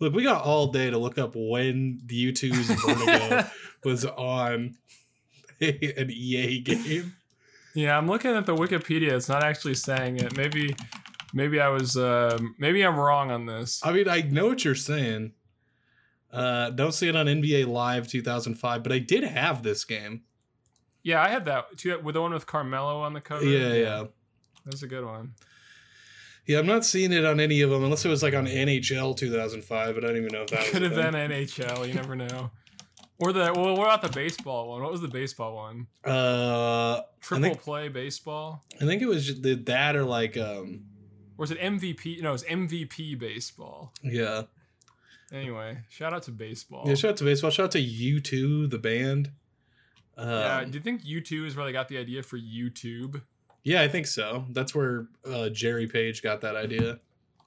[0.00, 3.48] Look, we got all day to look up when the U2's Vertigo
[3.84, 4.76] was on
[5.60, 7.16] an EA game.
[7.74, 9.12] Yeah, I'm looking at the Wikipedia.
[9.12, 10.36] It's not actually saying it.
[10.36, 10.76] Maybe,
[11.32, 11.96] maybe I was.
[11.96, 13.80] Uh, maybe I'm wrong on this.
[13.84, 15.32] I mean, I know what you're saying.
[16.32, 20.22] Uh, don't see it on NBA Live 2005, but I did have this game.
[21.02, 23.44] Yeah, I had that too, with the one with Carmelo on the cover.
[23.44, 24.04] Yeah, yeah.
[24.66, 25.34] that's a good one.
[26.46, 29.16] Yeah, I'm not seeing it on any of them unless it was like on NHL
[29.16, 31.86] 2005, but I don't even know if that Could have been NHL.
[31.86, 32.50] You never know.
[33.20, 34.82] Or the well, what about the baseball one?
[34.82, 35.88] What was the baseball one?
[36.04, 38.64] Uh, Triple think- play baseball.
[38.80, 40.84] I think it was the, that or like um,
[41.36, 42.22] Or was it MVP?
[42.22, 43.92] No, it was MVP baseball.
[44.02, 44.42] yeah.
[45.32, 46.84] Anyway, shout out to baseball.
[46.86, 47.50] Yeah, shout out to baseball.
[47.50, 49.30] Shout out to U2, the band.
[50.16, 53.22] Um, yeah, do you think U2 is where they got the idea for YouTube?
[53.62, 54.46] Yeah, I think so.
[54.50, 57.00] That's where uh, Jerry Page got that idea.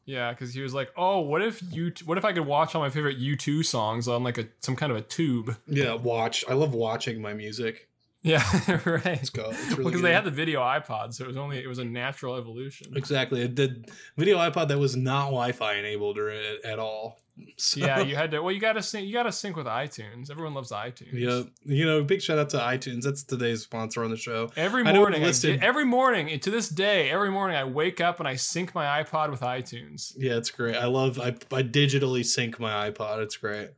[0.06, 1.94] Yeah, because he was like, "Oh, what if you?
[2.06, 4.91] What if I could watch all my favorite U2 songs on like a some kind
[4.91, 6.44] of a tube?" Yeah, watch.
[6.50, 7.88] I love watching my music.
[8.24, 8.44] Yeah,
[8.86, 9.04] right.
[9.06, 9.30] Let's.
[9.36, 11.86] It's really because they had the video iPod, so it was only it was a
[11.86, 12.96] natural evolution.
[12.96, 13.84] exactly the
[14.16, 17.20] video iPod that was not Wi-Fi enabled or at, at all.
[17.58, 18.42] So, Yeah, you had to.
[18.42, 19.08] Well, you got to sync.
[19.08, 20.30] You got to sync with iTunes.
[20.30, 21.14] Everyone loves iTunes.
[21.14, 21.42] yeah.
[21.66, 23.02] You know, big shout out to iTunes.
[23.02, 24.52] That's today's sponsor on the show.
[24.56, 28.36] Every morning, listed- every morning, to this day, every morning I wake up and I
[28.36, 30.14] sync my iPod with iTunes.
[30.16, 30.76] Yeah, it's great.
[30.76, 31.20] I love.
[31.20, 33.24] I I digitally sync my iPod.
[33.24, 33.70] It's great.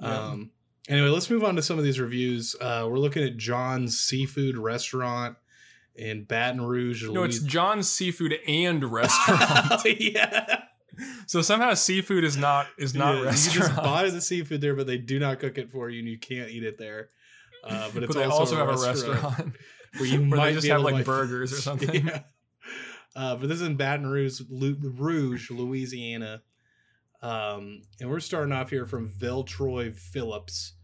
[0.00, 0.18] Yeah.
[0.28, 0.50] Um.
[0.88, 2.54] Anyway, let's move on to some of these reviews.
[2.60, 5.36] Uh, we're looking at John's Seafood Restaurant
[5.96, 7.08] in Baton Rouge.
[7.08, 9.82] No, it's John's Seafood and Restaurant.
[10.00, 10.62] yeah.
[11.26, 13.54] so somehow seafood is not is not Yeah, restaurant.
[13.54, 16.08] You just buy the seafood there, but they do not cook it for you, and
[16.08, 17.08] you can't eat it there.
[17.64, 19.56] Uh, but it's but also, also a have restaurant a restaurant
[19.98, 22.06] where you where might just have like burgers or something.
[22.06, 22.20] yeah.
[23.16, 26.42] Uh, but this is in Baton Rouge, Lu- Rouge, Louisiana.
[27.22, 30.74] Um, and we're starting off here from Veltroy Phillips.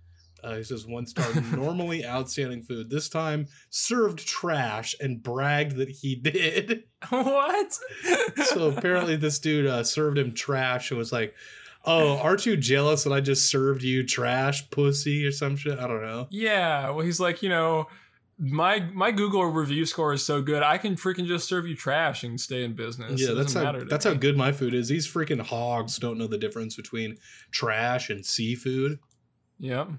[0.42, 2.90] Uh, he says one star, normally outstanding food.
[2.90, 6.84] This time served trash and bragged that he did.
[7.10, 7.78] what?
[8.46, 11.34] so apparently this dude uh, served him trash and was like,
[11.84, 15.86] "Oh, aren't you jealous that I just served you trash, pussy, or some shit?" I
[15.86, 16.26] don't know.
[16.30, 16.90] yeah.
[16.90, 17.86] Well, he's like, you know,
[18.38, 22.24] my my Google review score is so good, I can freaking just serve you trash
[22.24, 23.20] and stay in business.
[23.20, 24.12] yeah, It that's how matter that's me.
[24.12, 24.88] how good my food is.
[24.88, 27.18] These freaking hogs don't know the difference between
[27.52, 28.98] trash and seafood.
[29.60, 29.90] Yep.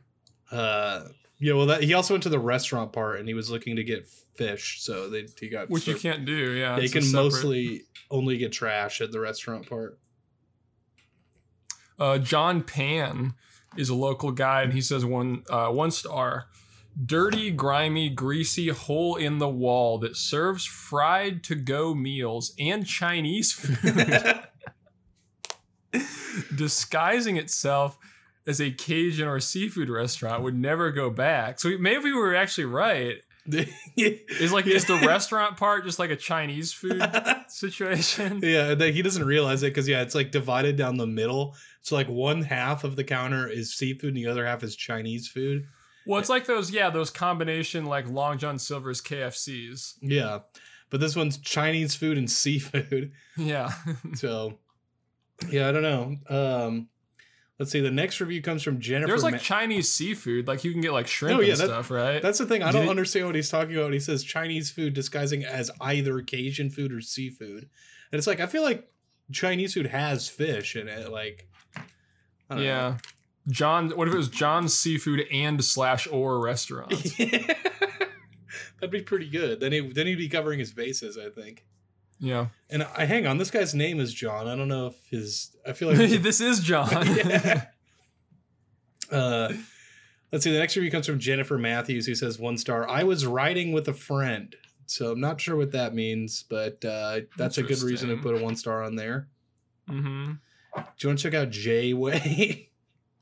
[0.53, 1.07] Uh,
[1.39, 3.83] Yeah, well, that he also went to the restaurant part, and he was looking to
[3.83, 6.51] get fish, so they he got Which you can't do.
[6.51, 9.99] Yeah, They can mostly only get trash at the restaurant part.
[11.99, 13.33] Uh, John Pan
[13.77, 16.47] is a local guy, and he says one uh, one star.
[17.05, 23.51] Dirty, grimy, greasy hole in the wall that serves fried to go meals and Chinese
[23.51, 24.43] food,
[26.55, 27.97] disguising itself
[28.45, 31.59] as a Cajun or seafood restaurant would never go back.
[31.59, 33.17] So maybe we were actually right.
[33.97, 37.03] Is like is the restaurant part just like a Chinese food
[37.49, 38.39] situation?
[38.41, 41.55] Yeah, he doesn't realize it because yeah, it's like divided down the middle.
[41.81, 45.27] So like one half of the counter is seafood, and the other half is Chinese
[45.27, 45.67] food.
[46.07, 49.95] Well, it's like those yeah those combination like Long John Silver's KFCs.
[50.01, 50.39] Yeah,
[50.89, 53.11] but this one's Chinese food and seafood.
[53.35, 53.71] Yeah.
[54.13, 54.59] So
[55.49, 56.15] yeah, I don't know.
[56.29, 56.89] Um,
[57.63, 57.79] let's see.
[57.79, 59.07] The next review comes from Jennifer.
[59.07, 61.65] There's like Ma- Chinese seafood, like you can get like shrimp Oh, yeah, and that-
[61.67, 62.21] stuff, right?
[62.21, 62.61] That's the thing.
[62.61, 63.93] I Do don't understand what he's talking about.
[63.93, 67.69] He says Chinese food disguising as either Cajun food or seafood,
[68.11, 68.87] and it's like I feel like
[69.31, 71.09] Chinese food has fish in it.
[71.11, 71.47] Like,
[72.49, 72.97] I don't yeah.
[73.49, 76.91] John, what if it was John's Seafood and slash or restaurant?
[77.19, 77.25] know.
[78.79, 79.59] That'd be pretty good.
[79.59, 81.65] Then he then he'd be covering his bases, I think.
[82.23, 82.47] Yeah.
[82.69, 84.47] And I hang on, this guy's name is John.
[84.47, 85.55] I don't know if his.
[85.67, 86.89] I feel like this is John.
[87.15, 87.65] Yeah.
[89.11, 89.53] Uh,
[90.31, 90.51] let's see.
[90.51, 92.89] The next review comes from Jennifer Matthews, who says one star.
[92.89, 94.55] I was riding with a friend,
[94.87, 98.39] so I'm not sure what that means, but uh, that's a good reason to put
[98.39, 99.27] a one star on there.
[99.87, 100.31] Mm-hmm.
[100.75, 102.69] Do you want to check out Jay Way?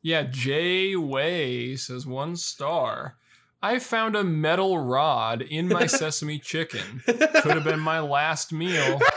[0.01, 3.17] Yeah, Jay Way says one star.
[3.63, 7.03] I found a metal rod in my sesame chicken.
[7.05, 8.99] Could have been my last meal.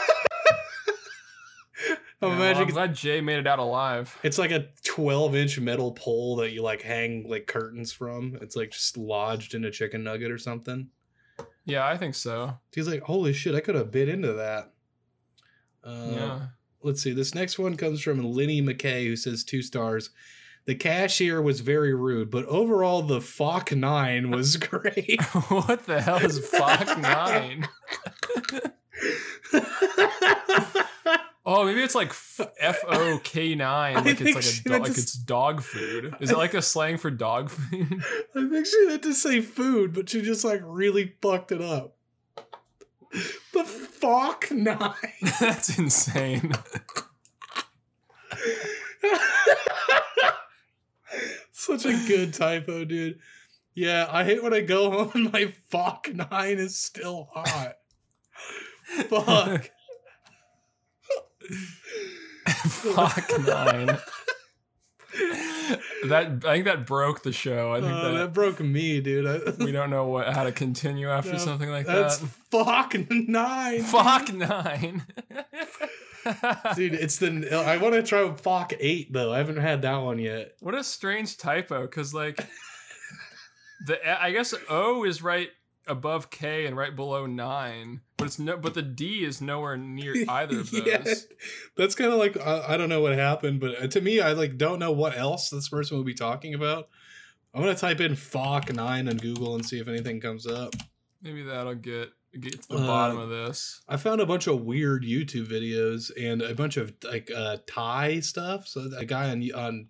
[2.22, 4.18] I'm Yeah, well, I'm glad Jay made it out alive.
[4.22, 8.38] it's like a 12 inch metal pole that you like hang like curtains from.
[8.40, 10.88] It's like just lodged in a chicken nugget or something.
[11.64, 12.58] Yeah, I think so.
[12.74, 14.72] He's like, holy shit, I could have bit into that.
[15.82, 16.40] Uh, yeah.
[16.82, 17.12] let's see.
[17.12, 20.10] This next one comes from Lenny McKay, who says two stars.
[20.66, 25.20] The cashier was very rude, but overall the Fok Nine was great.
[25.48, 27.68] what the hell is Fok 9?
[31.46, 32.12] Oh, maybe it's like
[32.58, 36.14] F O K nine, like think it's like a do- like it's dog food.
[36.20, 38.02] Is it like a slang for dog food?
[38.34, 41.96] I think she meant to say food, but she just like really fucked it up.
[43.52, 43.62] The
[44.00, 44.94] Fok Nine.
[45.38, 46.54] That's insane.
[51.52, 53.18] Such a good typo, dude.
[53.74, 57.74] Yeah, I hate when I go home and my Fok Nine is still hot.
[59.08, 59.70] Fuck.
[62.46, 63.98] Fuck nine.
[66.08, 67.72] That I think that broke the show.
[67.72, 69.26] I think Uh, that, that broke me, dude.
[69.26, 72.28] I, we don't know what how to continue after No, something like that's that.
[72.50, 73.82] Fuck Nine.
[73.82, 75.06] Fuck nine.
[76.74, 77.54] Dude, it's the.
[77.54, 79.32] I want to try Fok Eight though.
[79.32, 80.54] I haven't had that one yet.
[80.60, 82.46] What a strange typo, because like
[83.86, 85.50] the I guess O is right
[85.86, 90.14] above K and right below nine, but it's no, but the D is nowhere near
[90.28, 90.86] either of those.
[90.86, 91.04] Yeah,
[91.76, 94.32] that's kind of like I, I don't know what happened, but uh, to me, I
[94.32, 96.88] like don't know what else this person will be talking about.
[97.52, 100.74] I'm gonna type in Fok Nine on Google and see if anything comes up.
[101.22, 103.80] Maybe that'll get get to the Uh, bottom of this.
[103.88, 108.20] I found a bunch of weird YouTube videos and a bunch of like uh, Thai
[108.20, 108.66] stuff.
[108.68, 109.86] So a guy on on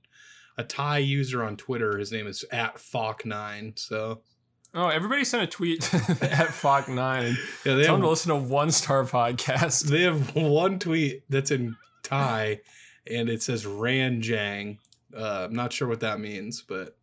[0.56, 3.72] a Thai user on Twitter, his name is at Fok Nine.
[3.76, 4.22] So
[4.76, 7.36] Oh, everybody sent a tweet at Fok Nine.
[7.64, 9.82] yeah, they Tell them to listen to One Star Podcast.
[9.84, 12.60] they have one tweet that's in Thai,
[13.08, 14.78] and it says Ranjang.
[15.16, 16.96] Uh, I'm not sure what that means, but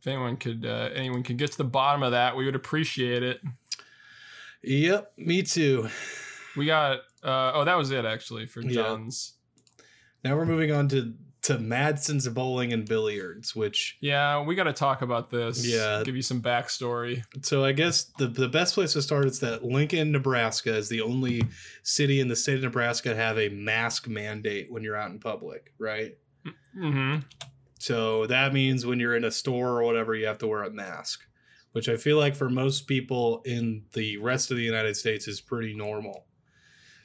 [0.00, 3.22] If anyone could, uh, anyone could get to the bottom of that, we would appreciate
[3.22, 3.40] it.
[4.62, 5.88] Yep, me too.
[6.56, 6.98] We got.
[7.22, 8.82] Uh, oh, that was it actually for Yeah.
[8.82, 9.34] John's.
[10.24, 14.72] Now we're moving on to to Madsen's bowling and billiards, which Yeah, we got to
[14.72, 15.64] talk about this.
[15.64, 16.02] Yeah.
[16.04, 17.22] give you some backstory.
[17.42, 21.02] so I guess the the best place to start is that Lincoln, Nebraska is the
[21.02, 21.42] only
[21.84, 25.20] city in the state of Nebraska to have a mask mandate when you're out in
[25.20, 26.16] public, right?
[26.76, 27.18] Mm-hmm.
[27.78, 30.70] So that means when you're in a store or whatever, you have to wear a
[30.70, 31.20] mask,
[31.76, 35.42] which I feel like for most people in the rest of the United States is
[35.42, 36.24] pretty normal.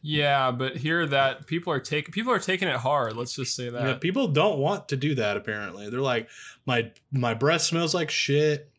[0.01, 3.17] Yeah, but here that people are taking people are taking it hard.
[3.17, 3.85] Let's just say that.
[3.85, 5.35] Yeah, people don't want to do that.
[5.35, 6.29] Apparently, they're like,
[6.65, 8.71] my my breath smells like shit.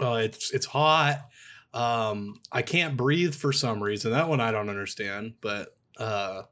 [0.00, 1.28] Uh, it's it's hot.
[1.74, 4.12] Um, I can't breathe for some reason.
[4.12, 5.34] That one I don't understand.
[5.42, 6.44] But uh,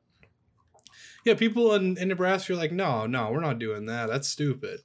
[1.24, 4.10] yeah, people in, in Nebraska are like, no, no, we're not doing that.
[4.10, 4.80] That's stupid.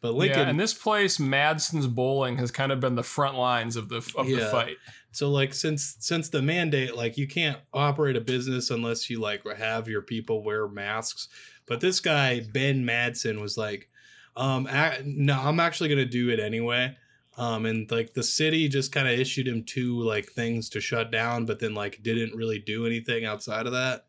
[0.00, 3.76] But Lincoln, yeah, and this place, Madsen's Bowling, has kind of been the front lines
[3.76, 4.76] of the of the fight.
[5.12, 9.42] so like since since the mandate, like you can't operate a business unless you like
[9.58, 11.28] have your people wear masks.
[11.66, 13.88] But this guy Ben Madsen was like,
[14.36, 16.96] um, a- no, I'm actually gonna do it anyway.
[17.36, 21.10] Um, and like the city just kind of issued him two like things to shut
[21.10, 24.06] down, but then like didn't really do anything outside of that.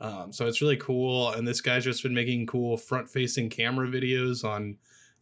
[0.00, 1.30] Um, so it's really cool.
[1.30, 4.76] And this guy's just been making cool front facing camera videos on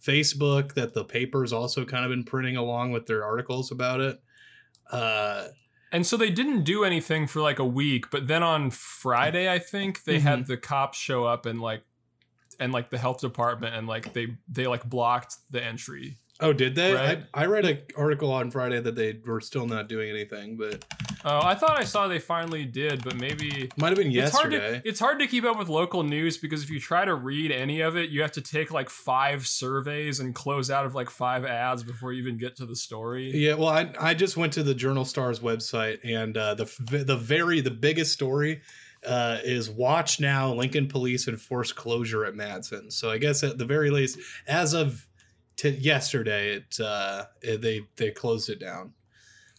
[0.05, 4.21] Facebook that the papers also kind of been printing along with their articles about it.
[4.91, 5.49] Uh,
[5.93, 9.59] And so they didn't do anything for like a week, but then on Friday, I
[9.59, 10.49] think they had Mm-hmm.
[10.53, 11.83] the cops show up and like
[12.61, 16.17] and like the health department and like they they like blocked the entry.
[16.41, 16.95] oh, did they?
[16.95, 17.23] Right.
[17.35, 20.85] I, I read an article on Friday that they were still not doing anything, but
[21.25, 24.53] Oh, I thought I saw they finally did, but maybe might have been it's hard
[24.53, 24.81] yesterday.
[24.81, 27.53] to it's hard to keep up with local news because if you try to read
[27.53, 31.11] any of it, you have to take like five surveys and close out of like
[31.11, 33.31] five ads before you even get to the story.
[33.31, 37.17] Yeah, well, I I just went to the Journal Stars website, and uh, the the
[37.17, 38.63] very the biggest story
[39.07, 42.93] uh, is watch now Lincoln Police enforce closure at Madsen.
[42.93, 45.07] So I guess at the very least, as of
[45.57, 48.93] t- yesterday, it, uh, it they they closed it down.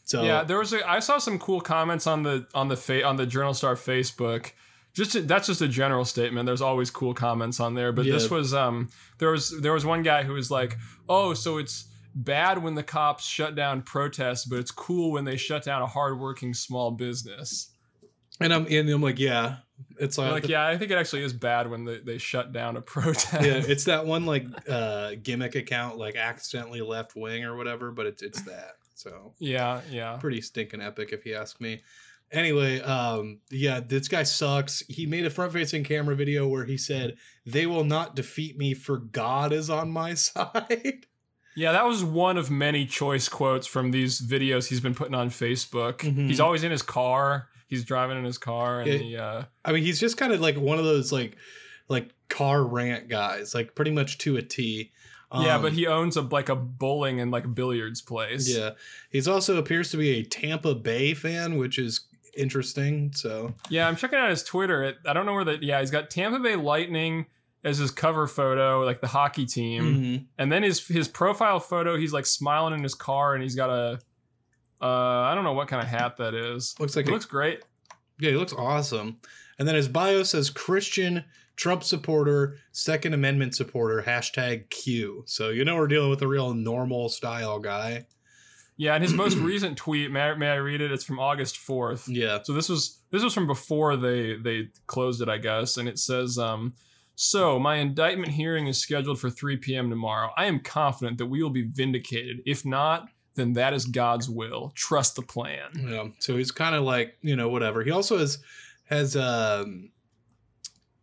[0.04, 0.88] So Yeah, there was a.
[0.90, 4.52] I saw some cool comments on the on the fa- on the Journal Star Facebook.
[4.94, 6.46] Just to- that's just a general statement.
[6.46, 10.04] There's always cool comments on there, but this was um there was there was one
[10.04, 10.78] guy who was like,
[11.10, 11.86] oh, so it's
[12.16, 15.88] bad when the cops shut down protests, but it's cool when they shut down a
[15.88, 17.72] hardworking small business.
[18.40, 19.58] and I'm and I'm like, yeah,
[19.98, 22.78] it's uh, like, yeah, I think it actually is bad when they, they shut down
[22.78, 23.34] a protest.
[23.34, 28.06] yeah, it's that one like uh, gimmick account, like accidentally left wing or whatever, but
[28.06, 28.74] it's it's that.
[28.96, 30.18] So yeah, yeah.
[30.18, 31.82] pretty stinking epic if you ask me
[32.32, 36.76] anyway um yeah this guy sucks he made a front facing camera video where he
[36.78, 41.06] said they will not defeat me for god is on my side
[41.56, 45.30] Yeah, that was one of many choice quotes from these videos he's been putting on
[45.30, 45.98] Facebook.
[46.00, 46.28] Mhm.
[46.28, 47.50] He's always in his car.
[47.68, 48.98] He's driving in his car, and Yeah.
[48.98, 51.38] he, uh, i mean he's just kind of like one of those like
[51.88, 54.92] like car rant guys like pretty much to a t
[55.34, 58.48] yeah, Um, but he owns a like a bowling and like billiards place.
[58.48, 58.72] yeah
[59.10, 62.02] he's also appears to be a tampa bay fan which is
[62.36, 63.88] interesting so yeah.
[63.88, 64.84] I'm checking out his Twitter.
[64.84, 65.80] It, I don't know where the yeah.
[65.80, 67.28] He's got Tampa Bay Lightning
[67.64, 70.26] as his cover photo, like the hockey team, Mhm.
[70.40, 71.96] and then his his profile photo.
[71.96, 74.00] He's like smiling in his car, and he's got a
[74.82, 74.86] uh,
[75.30, 76.76] I don't know what kind of hat that is.
[76.80, 77.62] looks like It a looks great.
[78.20, 79.18] Yeah, he looks awesome.
[79.60, 85.24] And then his bio says Christian Trump supporter, Second Amendment supporter, hashtag Q.
[85.28, 88.08] So you know we're dealing with a real normal style guy.
[88.76, 90.92] Yeah, and his most recent tweet, may I, may I read it?
[90.92, 92.08] It's from August fourth.
[92.08, 92.40] Yeah.
[92.44, 96.00] So this was this was from before they they closed it, I guess, and it
[96.00, 96.74] says, um,
[97.16, 99.90] "So my indictment hearing is scheduled for 3 p.m.
[99.90, 100.32] tomorrow.
[100.36, 102.42] I am confident that we will be vindicated.
[102.46, 104.72] If not, then that is God's will.
[104.76, 106.08] Trust the plan." Yeah.
[106.18, 107.84] So he's kind of like, you know, whatever.
[107.84, 108.40] He also has
[108.86, 109.90] has um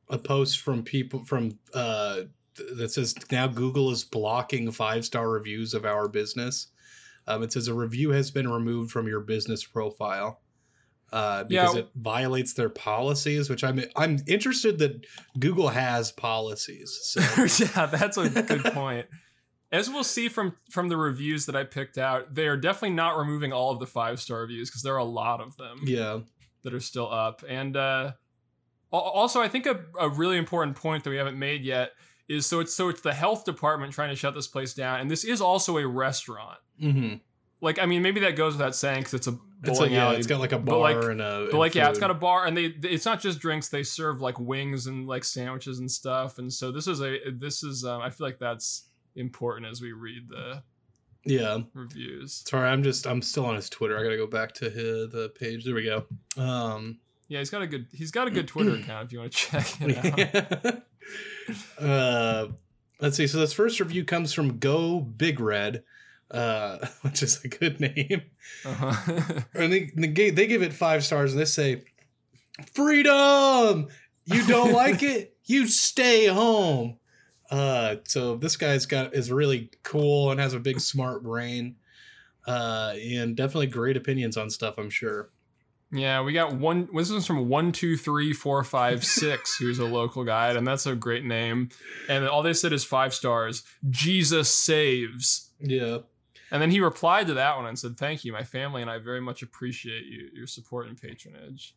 [0.08, 2.22] a post from people from uh
[2.76, 6.68] that says now Google is blocking five star reviews of our business.
[7.26, 10.40] Um, it says a review has been removed from your business profile
[11.12, 11.80] uh, because Yeah.
[11.82, 13.48] it violates their policies.
[13.48, 15.06] Which I'm I'm interested that
[15.38, 16.98] Google has policies.
[17.02, 17.20] So
[17.76, 19.06] yeah, that's a good point.
[19.72, 23.16] As we'll see from from the reviews that I picked out, they are definitely not
[23.16, 25.80] removing all of the five star reviews because there are a lot of them.
[25.84, 26.18] yeah,
[26.62, 27.42] that are still up.
[27.48, 28.12] And uh,
[28.92, 31.92] also, I think a, a really important point that we haven't made yet
[32.28, 35.10] is so it's so it's the health department trying to shut this place down, and
[35.10, 36.58] this is also a restaurant.
[36.80, 37.14] hmm
[37.60, 40.06] Like, I mean, maybe that goes without saying because it's a it's bowling like yeah,
[40.06, 40.16] alley.
[40.16, 41.48] it's got like a bar like- and a.
[41.50, 44.20] but like, yeah, it's got a bar, and they it's not just drinks; they serve
[44.20, 46.38] like wings and like sandwiches and stuff.
[46.38, 48.84] And so this is a this is um, I feel like that's
[49.16, 50.62] important as we read the
[51.24, 51.58] yeah.
[51.74, 52.42] reviews.
[52.46, 53.98] Sorry, I'm just I'm still on his Twitter.
[53.98, 55.64] I gotta go back to his, the page.
[55.64, 56.04] There we go.
[56.36, 56.98] Um,
[57.28, 59.38] Yeah, he's got a good he's got a good Twitter account if you want to
[59.38, 60.82] check it out.
[61.80, 62.46] uh,
[63.00, 63.26] let's see.
[63.26, 65.82] So this first review comes from Go Big Red,
[66.30, 68.22] uh, which is a good name.
[68.64, 69.40] Uh-huh.
[69.54, 71.82] And they they they give it five stars, and they say,
[72.72, 73.88] "Freedom!
[74.24, 75.36] You don't like it?
[75.44, 76.98] You stay home."
[77.50, 81.76] Uh, so this guy's got is really cool and has a big smart brain,
[82.46, 84.74] uh, and definitely great opinions on stuff.
[84.78, 85.30] I'm sure.
[85.92, 86.88] Yeah, we got one.
[86.94, 90.86] This is from one two three four five six, who's a local guide, and that's
[90.86, 91.70] a great name.
[92.08, 93.64] And all they said is five stars.
[93.88, 95.50] Jesus saves.
[95.58, 95.98] Yeah.
[96.52, 98.98] And then he replied to that one and said, "Thank you, my family and I
[98.98, 101.74] very much appreciate you, your support and patronage."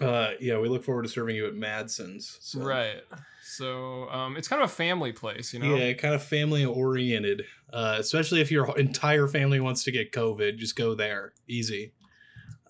[0.00, 2.38] Uh, yeah, we look forward to serving you at Madsen's.
[2.40, 2.60] So.
[2.60, 3.02] Right.
[3.42, 5.74] So um, it's kind of a family place, you know.
[5.74, 7.44] Yeah, kind of family oriented.
[7.72, 11.32] Uh, especially if your entire family wants to get COVID, just go there.
[11.46, 11.92] Easy.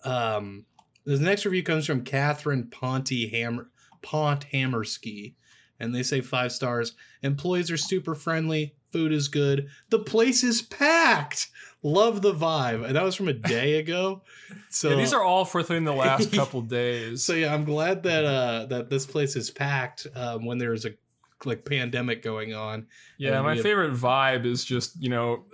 [0.03, 0.65] Um,
[1.05, 3.69] the next review comes from Catherine Ponty Hammer
[4.01, 5.35] Pont Hammerski,
[5.79, 6.93] and they say five stars.
[7.21, 8.75] Employees are super friendly.
[8.93, 9.67] Food is good.
[9.89, 11.49] The place is packed.
[11.81, 12.85] Love the vibe.
[12.85, 14.21] And that was from a day ago.
[14.69, 17.21] So yeah, these are all for within the last couple days.
[17.23, 20.91] So yeah, I'm glad that uh that this place is packed um, when there's a
[21.45, 22.87] like pandemic going on.
[23.17, 25.43] Yeah, my have- favorite vibe is just you know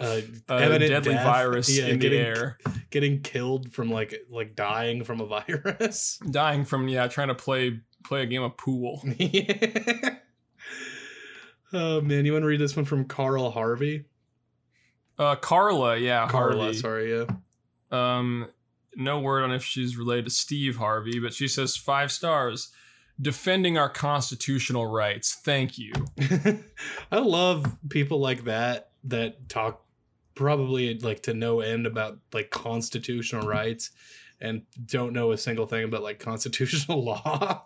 [0.00, 1.04] Uh, a deadly death.
[1.24, 2.58] virus Yeah, in the getting- air,
[2.90, 6.18] getting killed from like like dying from a virus.
[6.28, 9.00] dying from yeah trying to play play a game of pool.
[9.16, 10.16] Yeah.
[11.72, 14.04] Oh man, you want to read this one from Carl Harvey?
[15.18, 16.76] Uh, Carla, yeah, Carla, Harvey.
[16.78, 17.24] sorry, yeah.
[17.90, 18.48] Um,
[18.94, 22.70] no word on if she's related to Steve Harvey, but she says five stars.
[23.20, 25.34] Defending our constitutional rights.
[25.42, 25.92] Thank you.
[27.10, 29.84] I love people like that that talk
[30.36, 33.90] probably like to no end about like constitutional rights
[34.40, 37.64] and don't know a single thing about like constitutional law.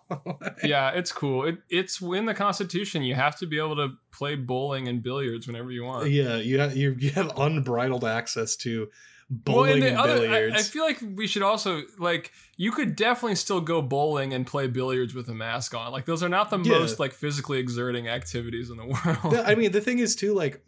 [0.63, 1.45] Yeah, it's cool.
[1.45, 3.03] It, it's in the Constitution.
[3.03, 6.09] You have to be able to play bowling and billiards whenever you want.
[6.09, 8.87] yeah, you have you, you have unbridled access to
[9.29, 10.55] Well, bowling and and other- billiards.
[10.55, 14.45] I, I feel like we should also like you could definitely still go bowling and
[14.45, 15.91] play billiards with a mask on.
[15.91, 16.79] Like those are not the Yeah.
[16.79, 18.85] most like physically exerting activities in the
[19.23, 19.35] world.
[19.45, 20.63] I mean, the thing is too, like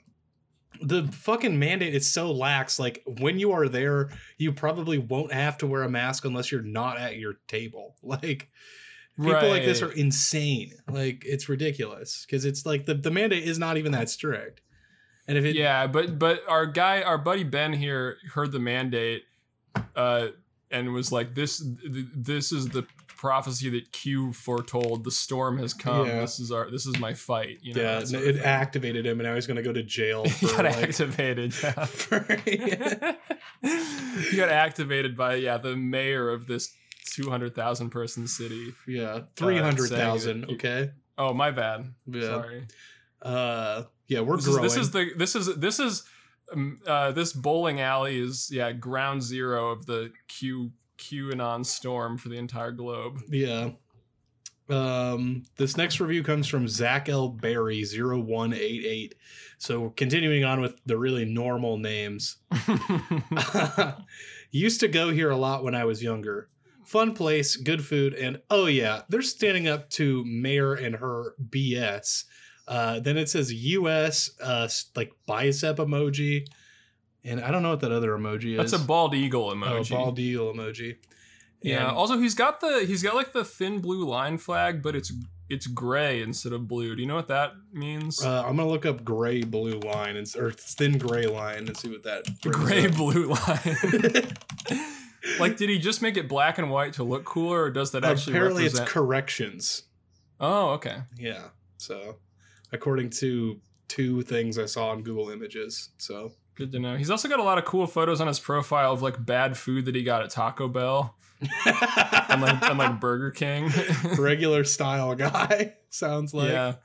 [0.81, 2.79] the fucking mandate is so lax.
[2.79, 6.61] Like when you are there, you probably won't have to wear a mask unless you're
[6.61, 7.95] not at your table.
[8.03, 8.49] Like
[9.17, 10.73] people like this are insane.
[10.89, 14.61] Like it's ridiculous because it's like the the mandate is not even that strict.
[15.27, 19.23] And if it, yeah, but but our guy, our buddy Ben here heard the mandate,
[19.95, 20.27] uh,
[20.69, 22.85] and was like, "This th- this is the
[23.25, 25.03] prophecy that Q foretold.
[25.03, 26.05] The storm has come.
[26.07, 26.19] Yeah.
[26.21, 28.39] This is our this is my fight." You know, yeah, it thing.
[28.39, 30.75] activated him, and now he's gonna go to jail he got like.
[30.77, 31.53] activated.
[31.63, 31.71] Yeah.
[31.85, 32.19] for-
[34.29, 36.71] he got activated by yeah the mayor of this
[37.15, 38.73] two hundred thousand person city.
[38.87, 40.43] yeah, three hundred thousand.
[40.45, 40.91] saying Okay.
[41.17, 41.93] Oh my bad.
[42.05, 42.21] Yeah.
[42.21, 42.67] Sorry.
[43.21, 44.63] Uh, yeah, we're This is, growing.
[44.69, 46.03] this is the this is this is
[46.53, 52.29] um, uh, this bowling alley is yeah ground zero of the Q QAnon storm for
[52.29, 53.21] the entire globe.
[53.29, 53.71] Yeah.
[54.67, 57.29] Um, this next review comes from Zach L.
[57.29, 59.15] Barry 0188.
[59.57, 62.37] So continuing on with the really normal names.
[64.51, 66.49] Used to go here a lot when I was younger.
[66.83, 72.25] Fun place, good food, and oh yeah, they're standing up to Mayor and her BS.
[72.67, 76.45] Uh, then it says US, uh, like bicep emoji,
[77.25, 78.57] and I don't know what that other emoji is.
[78.71, 79.67] That's a bald eagle emoji.
[79.71, 79.89] oh, emoji.
[79.91, 80.97] bald eagle emoji.
[81.61, 81.87] yeah.
[81.89, 85.11] And- Also, he's got the he's got like the thin blue line flag, but it's
[85.47, 86.95] it's gray instead of blue.
[86.95, 88.23] Do you know what that means?
[88.23, 91.89] Uh, I'm gonna look up gray blue line and or thin gray line and see
[91.89, 92.95] what that gray up.
[92.95, 94.27] blue line.
[95.39, 98.03] like, did he just make it black and white to look cooler, or does that
[98.03, 98.83] actually Apparently, represent?
[98.87, 99.83] it's corrections.
[100.39, 100.97] oh, okay.
[101.17, 101.49] Yeah.
[101.77, 102.17] So,
[102.71, 105.89] according to two things I saw on Google Images.
[105.97, 106.95] So, Good to know.
[106.95, 109.85] He's also got a lot of cool photos on his profile of like bad food
[109.85, 111.15] that he got at Taco Bell
[111.65, 113.69] and like, and like Burger King.
[114.17, 116.49] regular style guy sounds like.
[116.49, 116.75] yeah.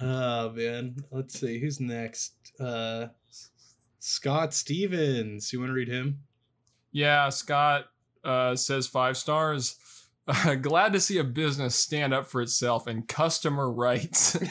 [0.00, 0.96] Oh man.
[1.10, 2.34] Let's see who's next.
[2.60, 3.08] Uh,
[3.98, 5.52] Scott Stevens.
[5.52, 6.20] You want to read him?
[6.92, 7.86] Yeah, Scott
[8.24, 9.76] uh, says five stars.
[10.32, 14.32] Uh, glad to see a business stand up for itself and customer rights.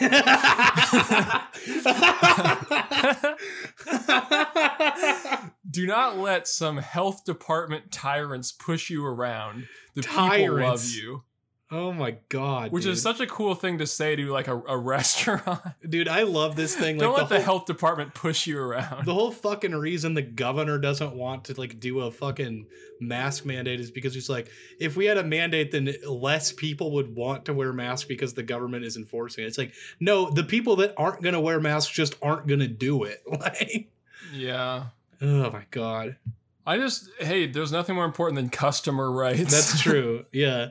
[5.69, 9.67] Do not let some health department tyrants push you around.
[9.95, 11.23] The people love you,
[11.71, 12.71] oh my god.
[12.71, 12.93] which dude.
[12.93, 15.61] is such a cool thing to say to like a, a restaurant.
[15.87, 16.07] dude.
[16.07, 16.97] I love this thing.
[16.97, 19.05] Like Don't let the the, health department push you around.
[19.05, 22.67] the whole fucking reason the governor doesn't want to like do a fucking
[23.01, 24.49] mask mandate is because he's like,
[24.79, 28.43] if we had a mandate, then less people would want to wear masks because the
[28.43, 29.47] government is enforcing it.
[29.47, 33.23] It's like, no, the people that aren't gonna wear masks just aren't gonna do it.
[33.41, 33.87] Like,
[34.31, 34.83] yeah.
[35.19, 36.17] oh my god,
[36.65, 39.51] I just hey, there's nothing more important than customer rights.
[39.51, 40.25] that's true.
[40.31, 40.67] yeah,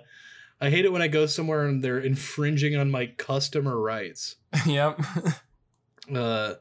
[0.61, 4.37] I hate it when I go somewhere and they're infringing on my customer rights.
[4.67, 5.01] yep.
[6.15, 6.55] Uh,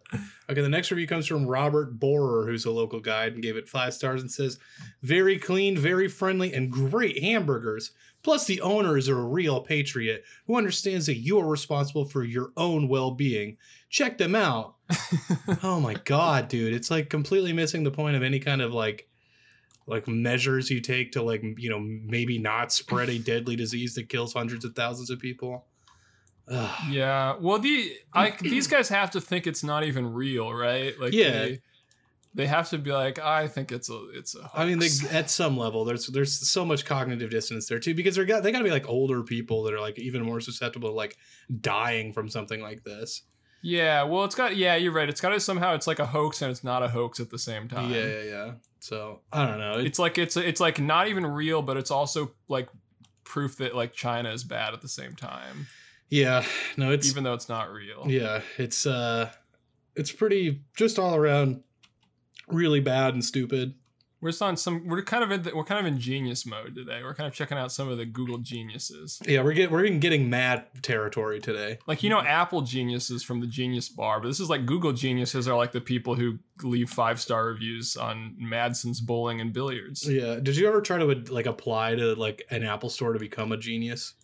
[0.49, 3.67] okay, the next review comes from Robert Borer, who's a local guide and gave it
[3.67, 4.59] five stars and says,
[5.01, 7.91] "Very clean, very friendly, and great hamburgers.
[8.21, 12.51] Plus, the owner is a real patriot who understands that you are responsible for your
[12.57, 13.57] own well-being.
[13.89, 14.75] Check them out."
[15.63, 19.08] oh my god, dude, it's like completely missing the point of any kind of like,
[19.89, 24.09] like measures you take to like you know maybe not spread a deadly disease that
[24.09, 25.65] kills hundreds of thousands of people.
[26.47, 26.79] Ugh.
[26.89, 27.35] Yeah.
[27.39, 30.99] Well, the I, these guys have to think it's not even real, right?
[30.99, 31.31] Like, Yeah.
[31.31, 31.61] They,
[32.35, 34.49] they have to be like, I think it's a, it's a.
[34.53, 38.15] I mean, they, at some level, there's there's so much cognitive dissonance there too, because
[38.15, 40.89] they're got they got to be like older people that are like even more susceptible
[40.89, 41.17] to like
[41.59, 43.23] dying from something like this.
[43.61, 44.03] Yeah.
[44.03, 44.55] Well, it's got.
[44.55, 45.09] Yeah, you're right.
[45.09, 45.73] It's got to somehow.
[45.75, 47.91] It's like a hoax and it's not a hoax at the same time.
[47.91, 48.51] Yeah, yeah, yeah.
[48.79, 49.79] So I don't know.
[49.79, 52.69] It- It's like it's it's like not even real, but it's also like
[53.23, 55.67] proof that like China is bad at the same time,
[56.09, 56.43] yeah,
[56.77, 58.05] no, it's even though it's not real.
[58.07, 59.29] yeah, it's uh,
[59.95, 61.61] it's pretty just all around
[62.47, 63.75] really bad and stupid.
[64.21, 64.85] We're just on some.
[64.85, 65.43] We're kind of in.
[65.43, 67.01] The, we're kind of in genius mode today.
[67.03, 69.21] We're kind of checking out some of the Google geniuses.
[69.25, 71.77] Yeah, we're getting we're even getting mad territory today.
[71.87, 75.47] Like you know, Apple geniuses from the Genius Bar, but this is like Google geniuses
[75.47, 80.09] are like the people who leave five star reviews on Madsen's bowling and billiards.
[80.09, 80.35] Yeah.
[80.41, 83.57] Did you ever try to like apply to like an Apple store to become a
[83.57, 84.15] genius?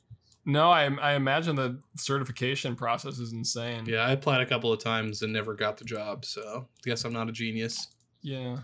[0.46, 3.86] No, I I imagine the certification process is insane.
[3.88, 7.06] Yeah, I applied a couple of times and never got the job, so I guess
[7.06, 7.88] I'm not a genius.
[8.22, 8.58] Yeah.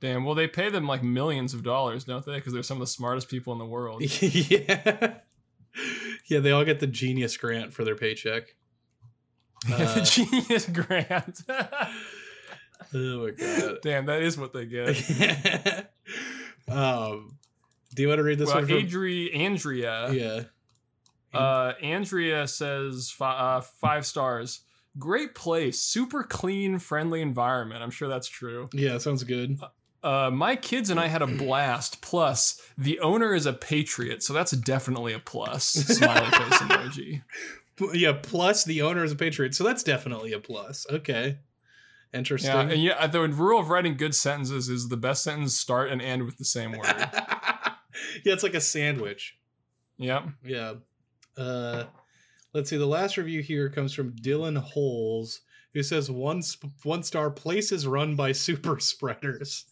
[0.00, 0.24] Damn.
[0.24, 2.34] Well, they pay them like millions of dollars, don't they?
[2.36, 4.02] Because they're some of the smartest people in the world.
[4.20, 5.14] yeah.
[6.26, 8.54] Yeah, they all get the genius grant for their paycheck.
[9.68, 11.40] the Uh, genius grant.
[11.48, 11.88] oh
[12.92, 13.78] my god.
[13.82, 15.92] Damn, that is what they get.
[16.68, 17.38] um,
[17.94, 18.66] do you want to read this well, one?
[18.66, 20.10] From, Adri Andrea.
[20.12, 20.42] yeah.
[21.32, 24.60] Uh, Andrea says fi- uh, five stars.
[24.98, 27.82] Great place, super clean, friendly environment.
[27.82, 28.68] I'm sure that's true.
[28.72, 29.58] Yeah, sounds good.
[29.62, 29.68] Uh,
[30.32, 32.00] my kids and I had a blast.
[32.00, 35.64] Plus, the owner is a patriot, so that's definitely a plus.
[35.64, 37.22] Smiley face emoji.
[37.92, 40.86] Yeah, plus the owner is a patriot, so that's definitely a plus.
[40.90, 41.38] Okay.
[42.14, 42.50] Interesting.
[42.50, 46.00] Yeah, and yeah, the rule of writing good sentences is the best sentence start and
[46.00, 46.86] end with the same word.
[48.24, 49.36] yeah, it's like a sandwich.
[49.98, 50.24] yep.
[50.44, 50.74] Yeah.
[51.36, 51.84] Uh,
[52.54, 52.78] let's see.
[52.78, 55.40] The last review here comes from Dylan Holes,
[55.76, 59.66] who says one sp- one star places run by super spreaders.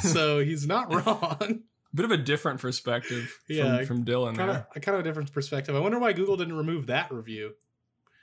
[0.00, 1.60] So he's not wrong.
[1.94, 4.66] Bit of a different perspective from, Yeah, from Dylan kind of there.
[4.74, 5.76] a kind of a different perspective.
[5.76, 7.52] I wonder why Google didn't remove that review.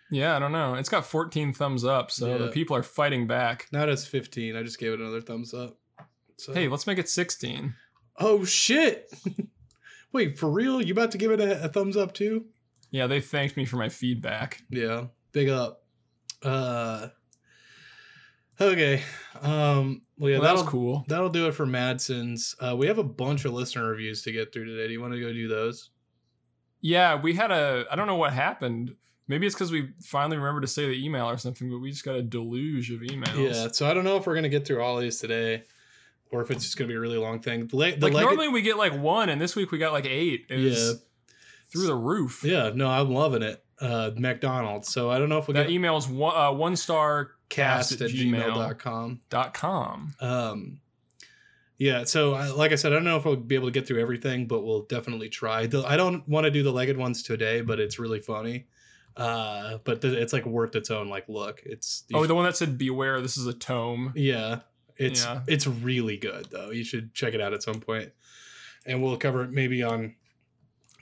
[0.10, 0.74] Yeah, I don't know.
[0.74, 3.68] It's got 14 thumbs up, so the people are fighting back.
[3.72, 4.58] Now it's 15.
[4.58, 5.78] I just gave it another thumbs up.
[6.36, 6.54] So.
[6.54, 7.74] Hey, let's make it 16.
[8.20, 9.10] Oh shit!
[10.12, 10.82] Wait, for real?
[10.82, 12.48] You about to give it a, a thumbs up too?
[12.90, 14.64] Yeah, they thanked me for my feedback.
[14.70, 15.86] Yeah, big up.
[16.44, 17.08] Uh,
[18.62, 19.04] okay.
[19.42, 21.06] Um, well, yeah, well, that cool.
[21.08, 22.56] that'll do it for Madsen's.
[22.60, 24.88] Uh, we have a bunch of listener reviews to get through today.
[24.88, 25.90] Do you want to go do those?
[26.82, 27.86] Yeah, we had a.
[27.92, 28.96] I don't know what happened.
[29.28, 32.04] Maybe it's because we finally remembered to say the email or something, but we just
[32.04, 33.54] got a deluge of emails.
[33.54, 33.68] Yeah.
[33.72, 35.64] So I don't know if we're gonna get through all these today,
[36.32, 37.68] or if it's just gonna be a really long thing.
[37.68, 40.06] The, the Like leg- normally we get like one, and this week we got like
[40.06, 40.48] eight.
[40.50, 40.94] It was Yeah.
[41.72, 42.44] through the roof.
[42.44, 43.64] yeah, no, I'm loving it.
[43.80, 44.90] Uh, McDonald's.
[44.90, 47.90] So I don't know if we That get email is one, uh, one star cast
[47.90, 49.20] cast at gmail.com.
[49.30, 50.16] dot com.
[50.20, 50.80] Um,
[51.78, 53.88] yeah, so I, like I said, I don't know if we'll be able to get
[53.88, 55.66] through everything, but we'll definitely try.
[55.66, 58.68] The, I don't want to do the legged ones today, but it's really funny.
[59.18, 61.62] Uh, but th- it's like worth its own like look.
[61.66, 64.60] It's Oh, should- the one that said "Beware, this is a tome." yeah,
[64.98, 65.42] it's Yeah.
[65.48, 66.70] it's really good though.
[66.72, 68.12] You should check it out at some point,
[68.86, 70.16] and we'll cover it maybe on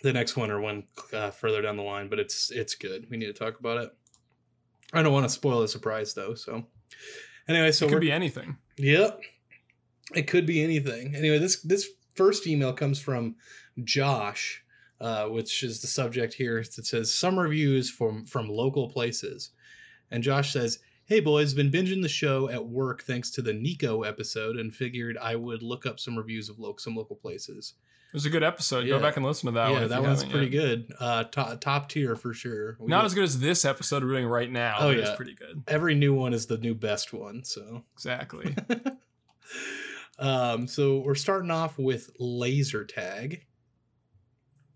[0.01, 2.07] the next one or one uh, further down the line.
[2.07, 3.07] But it's it's good.
[3.11, 3.93] We need to talk about it.
[4.93, 6.33] I don't want to spoil the surprise though.
[6.33, 6.65] So
[7.47, 8.57] anyway, so it could be anything.
[8.77, 9.21] Yep.
[10.15, 11.15] It could be anything.
[11.15, 13.35] Anyway, this this first email comes from
[13.83, 14.63] Josh,
[14.99, 16.57] uh, which is the subject here.
[16.59, 19.51] It says some reviews from from local places,
[20.09, 20.79] and Josh says,
[21.09, 25.17] "Hey boys, been binging the show at work thanks to the Nico episode, and figured
[25.17, 27.73] I would look up some reviews of lo- some local places.
[28.09, 28.85] It was a good episode.
[28.85, 28.97] Yeah.
[28.97, 29.81] Go back and listen to that one.
[29.81, 30.61] yeah, that one's pretty yet.
[30.61, 30.93] good.
[30.99, 32.77] Uh, top top tier for sure.
[32.79, 34.77] We Not as good as this episode we're doing right now.
[34.81, 34.99] Oh, yeah.
[34.99, 35.63] it's pretty good.
[35.67, 37.43] every new one is the new best one.
[37.43, 38.55] So Exactly.
[40.19, 43.47] um, so we're starting off with laser tag.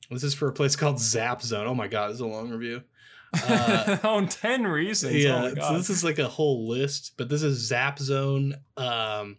[0.09, 1.67] This is for a place called Zap Zone.
[1.67, 2.81] Oh my god, this is a long review.
[3.33, 5.15] Uh, On ten reasons.
[5.15, 9.37] yeah, oh so this is like a whole list, but this is Zap Zone um,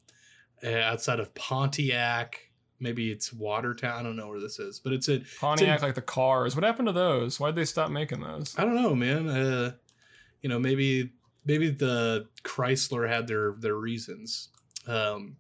[0.65, 2.41] uh, outside of Pontiac.
[2.81, 3.99] Maybe it's Watertown.
[3.99, 5.25] I don't know where this is, but it's in.
[5.41, 6.55] Pontiac, like the cars.
[6.55, 7.39] What happened to those?
[7.39, 8.55] Why'd they stop making those?
[8.59, 9.29] I don't know, man.
[9.29, 9.73] Uh,
[10.43, 11.13] you know, maybe
[11.45, 14.49] maybe the Chrysler had their their reasons.
[14.87, 15.37] Um,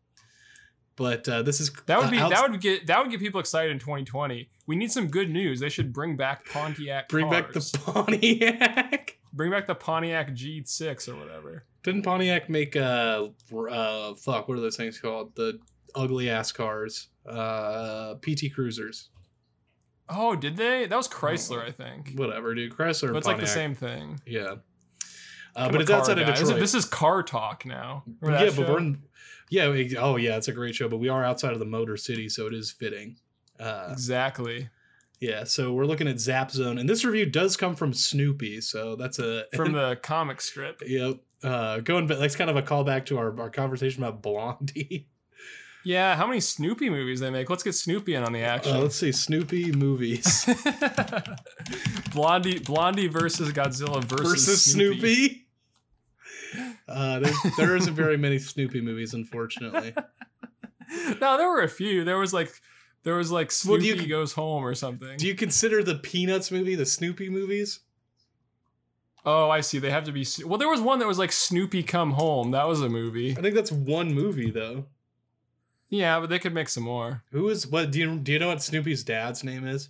[0.96, 3.20] but uh, this is That would be uh, outs- that would get that would get
[3.20, 4.48] people excited in 2020.
[4.66, 5.60] We need some good news.
[5.60, 7.08] They should bring back Pontiac.
[7.08, 9.18] bring back the Pontiac.
[9.32, 11.64] bring back the Pontiac G6 or whatever.
[11.82, 13.28] Didn't Pontiac make uh
[13.70, 15.58] uh fuck what are those things called the
[15.94, 17.08] ugly ass cars.
[17.28, 19.08] Uh, PT Cruisers.
[20.08, 20.86] Oh, did they?
[20.86, 22.12] That was Chrysler, I think.
[22.16, 22.72] Whatever, dude.
[22.72, 23.08] Chrysler.
[23.12, 24.20] But it's like the same thing.
[24.26, 24.56] Yeah.
[25.56, 26.32] Uh, but it's outside of guy.
[26.32, 26.60] It- Detroit.
[26.60, 28.02] this is car talk now.
[28.22, 28.72] Yeah, but show?
[28.72, 29.02] we're in.
[29.50, 29.70] Yeah.
[29.70, 30.36] we- Oh, yeah.
[30.36, 32.70] It's a great show, but we are outside of the Motor City, so it is
[32.70, 33.16] fitting.
[33.60, 34.68] Uh, exactly
[35.20, 35.44] yeah.
[35.44, 39.18] So we're looking at Zap Zone, and this review does come from Snoopy, so that's
[39.18, 40.82] a from the comic strip.
[40.84, 41.16] Yep.
[41.42, 45.08] Uh, going back, that's kind of a callback to our, our conversation about Blondie.
[45.86, 47.48] Yeah, how many Snoopy movies they make?
[47.48, 48.80] Let's get Snoopy in on the Uh, action.
[48.80, 50.46] let's see, Snoopy movies
[52.12, 55.43] Blondie, Blondie versus Godzilla versus, versus Snoopy.
[56.88, 59.94] Uh, there, there isn't very many Snoopy movies, unfortunately.
[61.20, 62.04] no, there were a few.
[62.04, 62.52] There was like,
[63.02, 65.16] there was like Snoopy do you- goes home or something.
[65.16, 67.80] Do you consider the Peanuts movie the Snoopy movies?
[69.26, 69.78] oh, I see.
[69.78, 70.26] They have to be.
[70.44, 72.50] Well, there was one that was like Snoopy come home.
[72.50, 73.32] That was a movie.
[73.32, 74.84] I think that's one movie though.
[75.88, 77.22] Yeah, but they could make some more.
[77.30, 77.90] Who is what?
[77.90, 79.88] Do you do you know what Snoopy's dad's name is?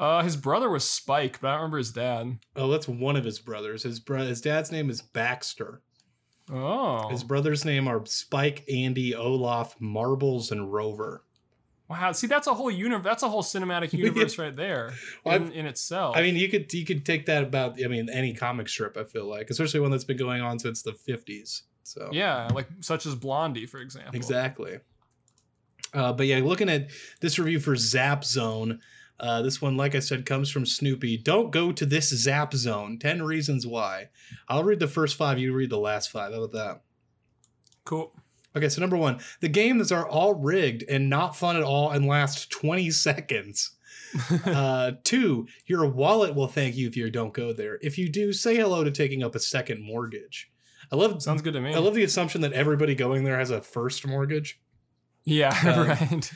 [0.00, 2.38] Uh, his brother was Spike, but I don't remember his dad.
[2.56, 3.82] Oh, that's one of his brothers.
[3.82, 5.82] His bro- his dad's name is Baxter.
[6.52, 11.22] Oh, His brothers' name are Spike, Andy, Olaf, Marbles, and Rover.
[11.88, 12.10] wow.
[12.10, 13.04] See, that's a whole universe.
[13.04, 16.16] That's a whole cinematic universe right there Well, in, itself.
[16.16, 18.96] I mean, you could you could take that about I mean any comic strip.
[18.96, 21.62] I feel like, especially one that's been going on since the fifties.
[21.84, 24.16] So yeah, like such as Blondie, for example.
[24.16, 24.78] exactly.
[25.94, 26.88] Uh, but yeah, looking at
[27.20, 28.80] this review for Zap Zone,
[29.20, 31.18] uh, this one, like I said, comes from Snoopy.
[31.18, 32.98] Don't go to this Zap Zone.
[32.98, 34.08] Ten reasons why.
[34.48, 35.38] I'll read the first five.
[35.38, 36.32] You read the last five.
[36.32, 36.80] How about that?
[37.84, 38.12] Cool.
[38.56, 42.06] Okay, so number one, the games are all rigged and not fun at all and
[42.06, 43.76] last 20 seconds.
[44.44, 47.78] uh, two, your wallet will thank you if you don't go there.
[47.80, 50.50] If you do, say hello to taking up a second mortgage.
[50.90, 51.74] I love Sounds good to me.
[51.74, 54.60] I love the assumption that everybody going there has a first mortgage.
[55.24, 56.32] Yeah, Um, right.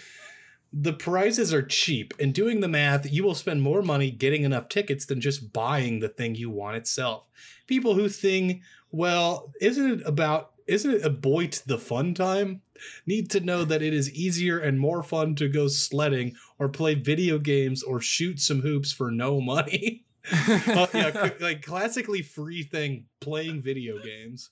[0.77, 4.69] The prizes are cheap, and doing the math, you will spend more money getting enough
[4.69, 7.29] tickets than just buying the thing you want itself.
[7.69, 12.63] People who think, well, isn't it about isn't it a boy to the fun time?
[13.07, 16.95] Need to know that it is easier and more fun to go sledding or play
[16.95, 20.05] video games or shoot some hoops for no money.
[20.49, 24.51] yeah, like classically free thing, playing video games.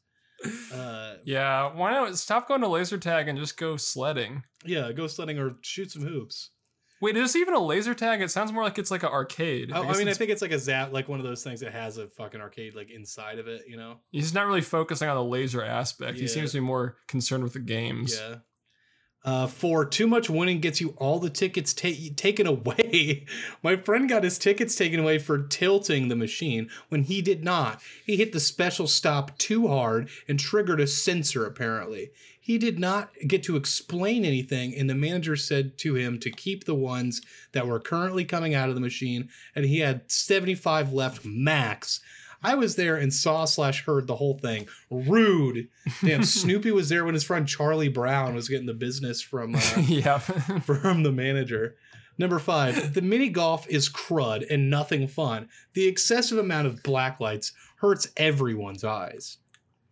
[0.72, 4.42] Uh, yeah, why not stop going to laser tag and just go sledding?
[4.64, 6.50] yeah, go sledding or shoot some hoops.
[7.00, 8.22] Wait, is this even a laser tag?
[8.22, 9.72] It sounds more like it's like an arcade.
[9.72, 11.72] I, I mean, I think it's like a zap, like one of those things that
[11.72, 13.96] has a fucking arcade like inside of it, you know?
[14.12, 16.18] he's not really focusing on the laser aspect.
[16.18, 18.16] He seems to be more concerned with the games.
[18.16, 18.36] Yeah.
[19.24, 23.24] Uh, four, too much winning gets you all the tickets ta- taken away.
[23.62, 27.80] My friend got his tickets taken away for tilting the machine when he did not.
[28.04, 32.10] He hit the special stop too hard and triggered a sensor, apparently.
[32.40, 36.64] He did not get to explain anything, and the manager said to him to keep
[36.64, 41.24] the ones that were currently coming out of the machine, and he had 75 left
[41.24, 42.00] max.
[42.42, 44.66] I was there and saw slash heard the whole thing.
[44.90, 45.68] Rude.
[46.04, 49.60] Damn, Snoopy was there when his friend Charlie Brown was getting the business from uh,
[49.86, 50.18] yeah.
[50.62, 51.76] from the manager.
[52.18, 55.48] Number five, the mini golf is crud and nothing fun.
[55.74, 59.38] The excessive amount of black lights hurts everyone's eyes.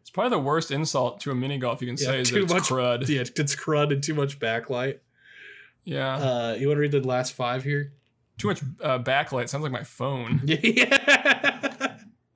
[0.03, 2.35] it's probably the worst insult to a mini golf you can Yeah, say is too
[2.35, 3.09] that it's much- crud.
[3.09, 4.99] Yeah, it's crud and too much backlight.
[5.85, 6.15] Yeah.
[6.17, 7.93] Uh, you want to read the last five here?
[8.39, 9.49] Too much uh, backlight.
[9.49, 10.41] Sounds like my phone.
[10.45, 11.70] Yeah.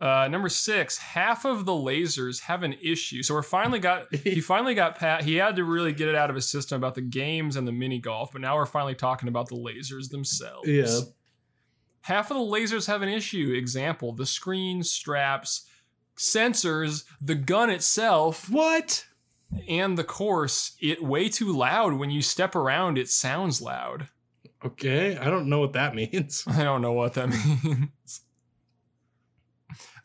[0.01, 3.23] Uh, number six, half of the lasers have an issue.
[3.23, 5.25] So we're finally got he finally got pat.
[5.25, 7.73] He had to really get it out of his system about the games and the
[7.73, 10.69] mini golf, but now we're finally talking about the lasers themselves.
[10.69, 11.01] Yeah.
[12.03, 13.55] Half of the lasers have an issue.
[13.57, 15.67] Example: the screen, straps,
[16.17, 19.07] sensors, the gun itself, what?
[19.69, 20.77] and the course.
[20.81, 21.95] It way too loud.
[21.95, 24.09] When you step around, it sounds loud.
[24.65, 26.45] Okay, I don't know what that means.
[26.47, 27.29] I don't know what that
[27.65, 28.21] means.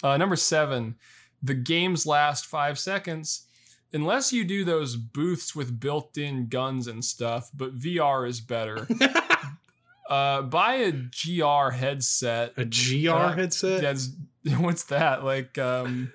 [0.04, 0.96] Uh, number seven,
[1.44, 3.46] the games last five seconds.
[3.92, 8.88] Unless you do those booths with built in guns and stuff, but VR is better.
[10.10, 12.54] uh, buy a GR headset.
[12.58, 13.82] A GR Uh, headset?
[13.82, 14.10] That's
[14.60, 15.58] what's that like?
[15.58, 16.12] Um,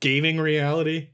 [0.00, 1.08] Gaming reality?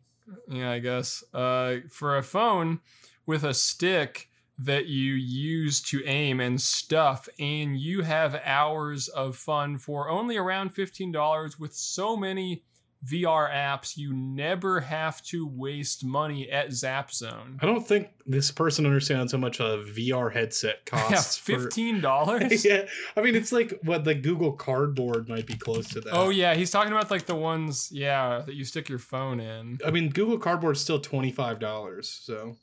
[0.48, 2.80] yeah, I guess uh, for a phone
[3.24, 4.28] with a stick
[4.59, 10.36] that you use to aim and stuff, and you have hours of fun for only
[10.36, 12.62] around fifteen dollars with so many
[13.05, 13.98] VR apps.
[13.98, 17.59] You never have to waste money at Zap Zone.
[17.61, 21.36] I don't think this person understands how much a VR headset costs.
[21.36, 22.64] for- fifteen dollars.
[22.66, 22.86] yeah,
[23.16, 26.12] I mean it's like what the Google Cardboard might be close to that.
[26.14, 29.78] Oh yeah, he's talking about like the ones, yeah, that you stick your phone in.
[29.84, 32.09] I mean Google Cardboard's still twenty five dollars.
[32.09, 32.57] So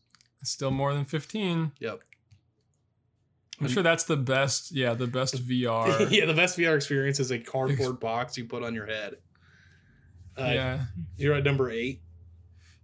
[0.43, 1.73] Still more than 15.
[1.79, 2.01] Yep.
[3.59, 4.71] I'm sure that's the best.
[4.71, 6.09] Yeah, the best VR.
[6.09, 9.17] yeah, the best VR experience is a cardboard box you put on your head.
[10.37, 10.79] Uh, yeah.
[11.17, 12.01] You're at number eight.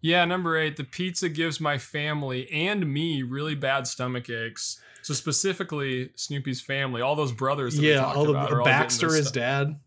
[0.02, 0.78] Yeah, number eight.
[0.78, 4.80] The pizza gives my family and me really bad stomach aches.
[5.02, 7.78] So specifically, Snoopy's family, all those brothers.
[7.78, 9.80] That Yeah, all the about all Baxter, their his dad,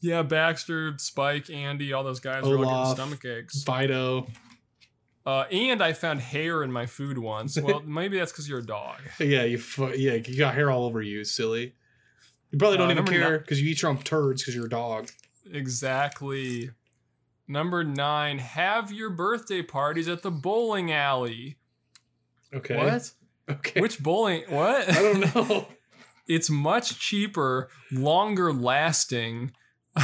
[0.00, 3.62] Yeah, Baxter, Spike, Andy, all those guys are all getting stomach aches.
[3.64, 4.28] Fido.
[5.28, 7.58] Uh, and I found hair in my food once.
[7.62, 8.96] Well, maybe that's because you're a dog.
[9.20, 11.74] Yeah, you fu- yeah, you got hair all over you, silly.
[12.50, 14.70] You probably don't Uh, even care because you eat your own turds because you're a
[14.70, 15.10] dog.
[15.52, 16.70] Exactly.
[17.46, 21.58] Number nine, have your birthday parties at the bowling alley.
[22.54, 22.76] Okay.
[22.76, 23.10] What?
[23.50, 23.80] Okay.
[23.80, 24.44] Which bowling?
[24.48, 24.90] What?
[24.90, 25.68] I don't know.
[26.28, 29.52] it's much cheaper, longer lasting,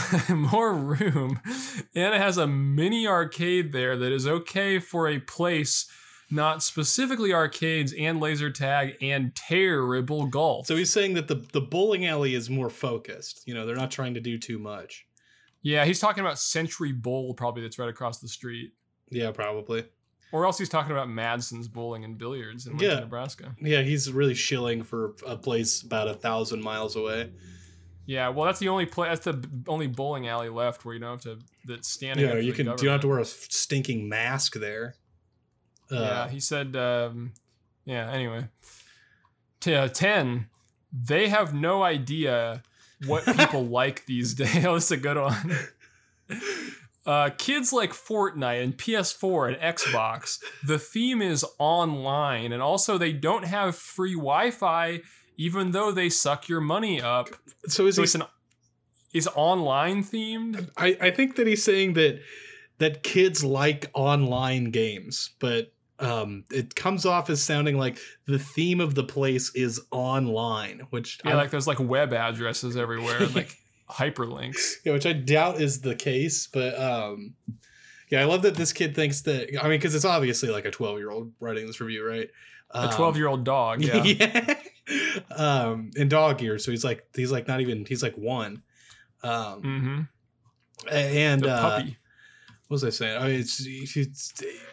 [0.30, 1.40] more room,
[1.94, 5.86] and it has a mini arcade there that is okay for a place
[6.30, 10.66] not specifically arcades and laser tag and terrible golf.
[10.66, 13.42] so he's saying that the the bowling alley is more focused.
[13.46, 15.06] You know, they're not trying to do too much.
[15.62, 18.72] yeah, he's talking about Century Bowl, probably that's right across the street.
[19.10, 19.84] Yeah, probably.
[20.32, 23.00] Or else he's talking about Madsen's Bowling and Billiards in Lincoln, Yeah.
[23.00, 23.54] Nebraska.
[23.60, 27.30] Yeah, he's really shilling for a place about a thousand miles away.
[28.06, 29.08] Yeah, well, that's the only play.
[29.08, 31.38] That's the only bowling alley left where you don't have to.
[31.64, 32.26] That's standing.
[32.26, 32.66] Yeah, you can.
[32.66, 34.96] You don't have to wear a stinking mask there.
[35.90, 36.76] Uh, yeah, he said.
[36.76, 37.32] Um,
[37.84, 38.10] yeah.
[38.10, 38.48] Anyway,
[39.60, 40.48] T- uh, ten.
[40.92, 42.62] They have no idea
[43.06, 44.64] what people like these days.
[44.64, 45.56] Oh, this a good one.
[47.06, 50.42] Uh, kids like Fortnite and PS4 and Xbox.
[50.66, 55.00] The theme is online, and also they don't have free Wi-Fi,
[55.36, 57.28] even though they suck your money up.
[57.68, 58.04] So is So he?
[58.04, 58.22] it's an
[59.12, 60.70] is online themed.
[60.76, 62.20] I, I think that he's saying that
[62.78, 68.80] that kids like online games, but um, it comes off as sounding like the theme
[68.80, 73.34] of the place is online, which Yeah, I, like there's like web addresses everywhere, and,
[73.34, 73.56] like
[73.90, 74.72] hyperlinks.
[74.84, 76.48] yeah, which I doubt is the case.
[76.52, 77.34] But um,
[78.10, 79.56] yeah, I love that this kid thinks that.
[79.60, 82.28] I mean, because it's obviously like a twelve year old writing this review, right?
[82.76, 83.82] A 12 year old dog.
[83.84, 84.02] Yeah.
[84.02, 84.54] yeah.
[85.36, 88.62] Um, in dog years, so he's like he's like not even he's like one.
[89.22, 90.94] Um, Mm-hmm.
[90.94, 91.96] and uh, puppy.
[92.68, 93.16] what was I saying?
[93.22, 94.32] I mean, it's, it's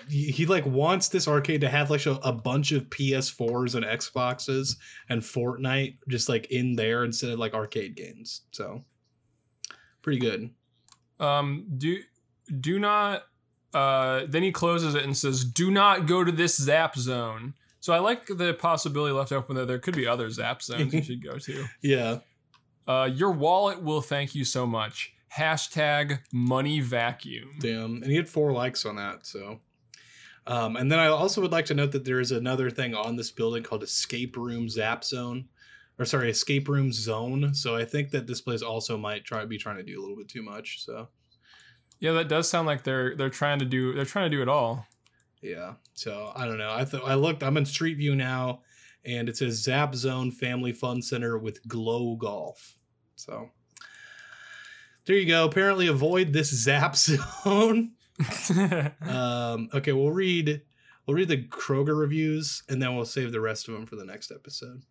[0.09, 3.85] he, he like wants this arcade to have like a, a bunch of PS4s and
[3.85, 4.75] Xboxes
[5.07, 8.41] and Fortnite just like in there instead of like arcade games.
[8.51, 8.83] So
[10.01, 10.49] pretty good.
[11.19, 11.99] Um, do
[12.59, 13.23] do not.
[13.73, 17.93] Uh, then he closes it and says, "Do not go to this zap zone." So
[17.93, 21.23] I like the possibility left open that there could be other zap zones you should
[21.23, 21.65] go to.
[21.81, 22.19] Yeah.
[22.87, 25.13] Uh, your wallet will thank you so much.
[25.35, 27.49] Hashtag money vacuum.
[27.59, 27.95] Damn.
[27.95, 29.25] And he had four likes on that.
[29.25, 29.59] So.
[30.47, 33.15] Um, and then I also would like to note that there is another thing on
[33.15, 35.45] this building called Escape Room Zap Zone,
[35.99, 37.53] or sorry, Escape Room Zone.
[37.53, 40.17] So I think that this place also might try be trying to do a little
[40.17, 40.83] bit too much.
[40.83, 41.09] So
[41.99, 44.49] Yeah, that does sound like they're they're trying to do they're trying to do it
[44.49, 44.87] all.
[45.41, 45.73] Yeah.
[45.93, 46.71] So I don't know.
[46.71, 47.43] I thought I looked.
[47.43, 48.61] I'm in Street View now,
[49.05, 52.77] and it says Zap Zone Family Fun Center with Glow Golf.
[53.15, 53.49] So
[55.05, 55.45] there you go.
[55.45, 57.93] Apparently, avoid this Zap Zone.
[59.01, 60.61] um, okay, we'll read.
[61.05, 64.05] We'll read the Kroger reviews, and then we'll save the rest of them for the
[64.05, 64.83] next episode.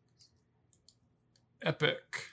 [1.62, 2.26] Epic.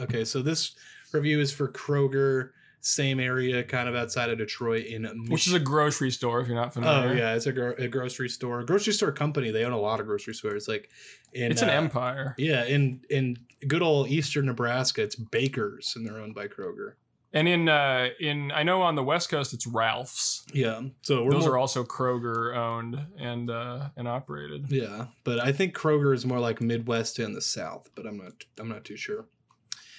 [0.00, 0.74] Okay, so this
[1.12, 2.50] review is for Kroger,
[2.82, 6.56] same area, kind of outside of Detroit, in Which is a grocery store if you're
[6.56, 7.10] not familiar.
[7.10, 9.50] Oh yeah, it's a, gro- a grocery store, a grocery store company.
[9.50, 10.68] They own a lot of grocery stores.
[10.68, 10.90] Like,
[11.32, 12.34] in, It's an uh, empire.
[12.36, 16.94] Yeah, in in good old eastern Nebraska, it's Baker's, and they're owned by Kroger.
[17.32, 20.44] And in uh in I know on the West Coast it's Ralph's.
[20.52, 24.66] Yeah, so Those more, are also Kroger owned and uh and operated.
[24.70, 28.32] yeah, but I think Kroger is more like Midwest and the South, but I'm not
[28.58, 29.24] I'm not too sure.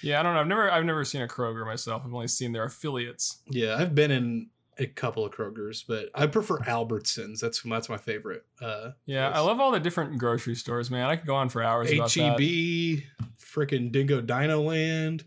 [0.04, 0.40] Yeah, I don't know.
[0.40, 2.02] I've never I've never seen a Kroger myself.
[2.04, 3.38] I've only seen their affiliates.
[3.48, 4.48] Yeah, I've been in
[4.78, 7.38] a couple of Krogers, but I prefer Albertsons.
[7.40, 8.44] That's that's my favorite.
[8.60, 9.36] Uh, Yeah, Yes.
[9.36, 11.06] I love all the different grocery stores, man.
[11.08, 12.12] I could go on for hours about.
[12.12, 13.02] HEB,
[13.38, 15.24] freaking Dingo Dino Land,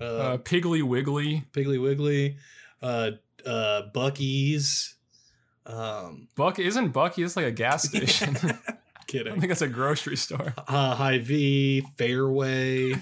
[0.00, 2.36] uh, Uh, Piggly Wiggly, Piggly Wiggly,
[2.82, 3.12] uh,
[3.46, 4.96] uh, Buc-ee's.
[5.64, 7.22] Um, Buck isn't Bucky.
[7.22, 8.36] It's like a gas station.
[9.06, 9.32] Kidding.
[9.32, 10.54] I think it's a grocery store.
[10.68, 12.94] Uh, Hy-Vee, Fairway.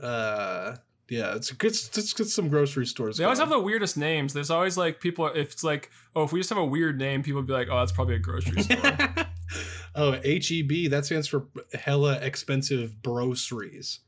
[0.00, 0.76] Uh,
[1.08, 1.72] yeah, it's good.
[1.96, 3.16] Let's get some grocery stores.
[3.16, 4.34] They always have the weirdest names.
[4.34, 5.26] There's always like people.
[5.26, 7.68] If it's like, oh, if we just have a weird name, people would be like,
[7.70, 8.78] oh, that's probably a grocery store.
[9.94, 10.90] oh, HEB.
[10.90, 14.00] That stands for hella expensive groceries.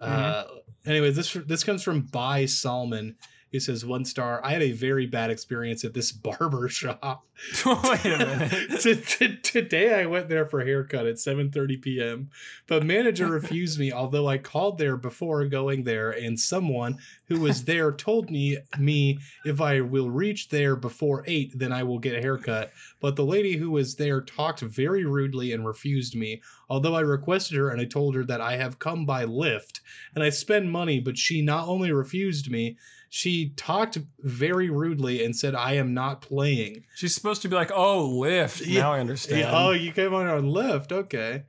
[0.00, 0.44] Uh,
[0.84, 3.16] anyway, this this comes from By Salmon.
[3.52, 4.40] He says one star.
[4.42, 7.26] I had a very bad experience at this barber shop.
[7.66, 8.80] Wait a minute.
[8.80, 12.30] T- t- today I went there for a haircut at 7:30 p.m.
[12.66, 16.98] But manager refused me although I called there before going there and someone
[17.28, 21.82] who was there told me me if I will reach there before 8 then I
[21.82, 22.72] will get a haircut.
[23.00, 26.40] But the lady who was there talked very rudely and refused me.
[26.70, 29.80] Although I requested her and I told her that I have come by Lyft
[30.14, 32.78] and I spend money but she not only refused me
[33.14, 36.84] she talked very rudely and said I am not playing.
[36.94, 38.80] She's supposed to be like, "Oh, lift." Yeah.
[38.80, 39.40] Now I understand.
[39.40, 40.92] Yeah, oh, you came on on Lyft.
[40.92, 41.42] Okay.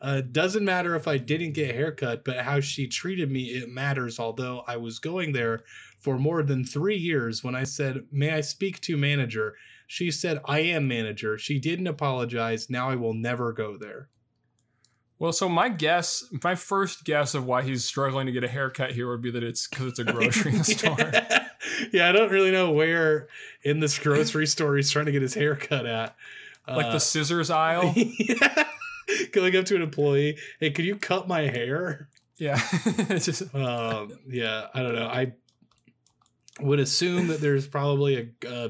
[0.00, 3.68] Uh, doesn't matter if I didn't get a haircut, but how she treated me, it
[3.68, 4.20] matters.
[4.20, 5.64] Although I was going there
[5.98, 9.56] for more than three years, when I said, May I speak to manager?
[9.88, 11.36] She said, I am manager.
[11.36, 12.70] She didn't apologize.
[12.70, 14.08] Now I will never go there.
[15.22, 18.90] Well, so my guess, my first guess of why he's struggling to get a haircut
[18.90, 20.96] here would be that it's because it's a grocery store.
[21.92, 23.28] yeah, I don't really know where
[23.62, 26.16] in this grocery store he's trying to get his haircut at.
[26.66, 27.92] Like Uh, the scissors aisle.
[27.96, 28.64] yeah.
[29.30, 32.08] Going up to an employee, hey, could you cut my hair?
[32.36, 32.60] yeah.
[32.84, 35.32] It's just- um yeah i don't know i
[36.60, 38.68] would assume that there's probably a uh,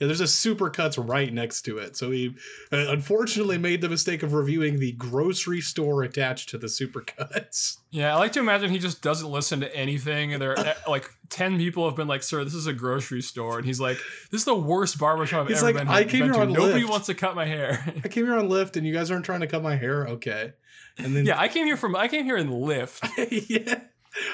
[0.00, 2.34] yeah there's a supercuts right next to it so he
[2.72, 8.14] uh, unfortunately made the mistake of reviewing the grocery store attached to the supercuts yeah,
[8.14, 10.32] I like to imagine he just doesn't listen to anything.
[10.32, 13.58] And there, are, like ten people have been like, "Sir, this is a grocery store,"
[13.58, 13.98] and he's like,
[14.30, 16.40] "This is the worst barbershop I've He's ever like, been, "I came been here to.
[16.42, 18.92] on Nobody Lyft." wants to cut my hair." i came here on lyft and you
[18.92, 20.52] guys aren't trying to cut my hair okay
[20.98, 21.96] and then yeah, I came here from.
[21.96, 23.00] I came here in Lyft.
[23.48, 23.80] yeah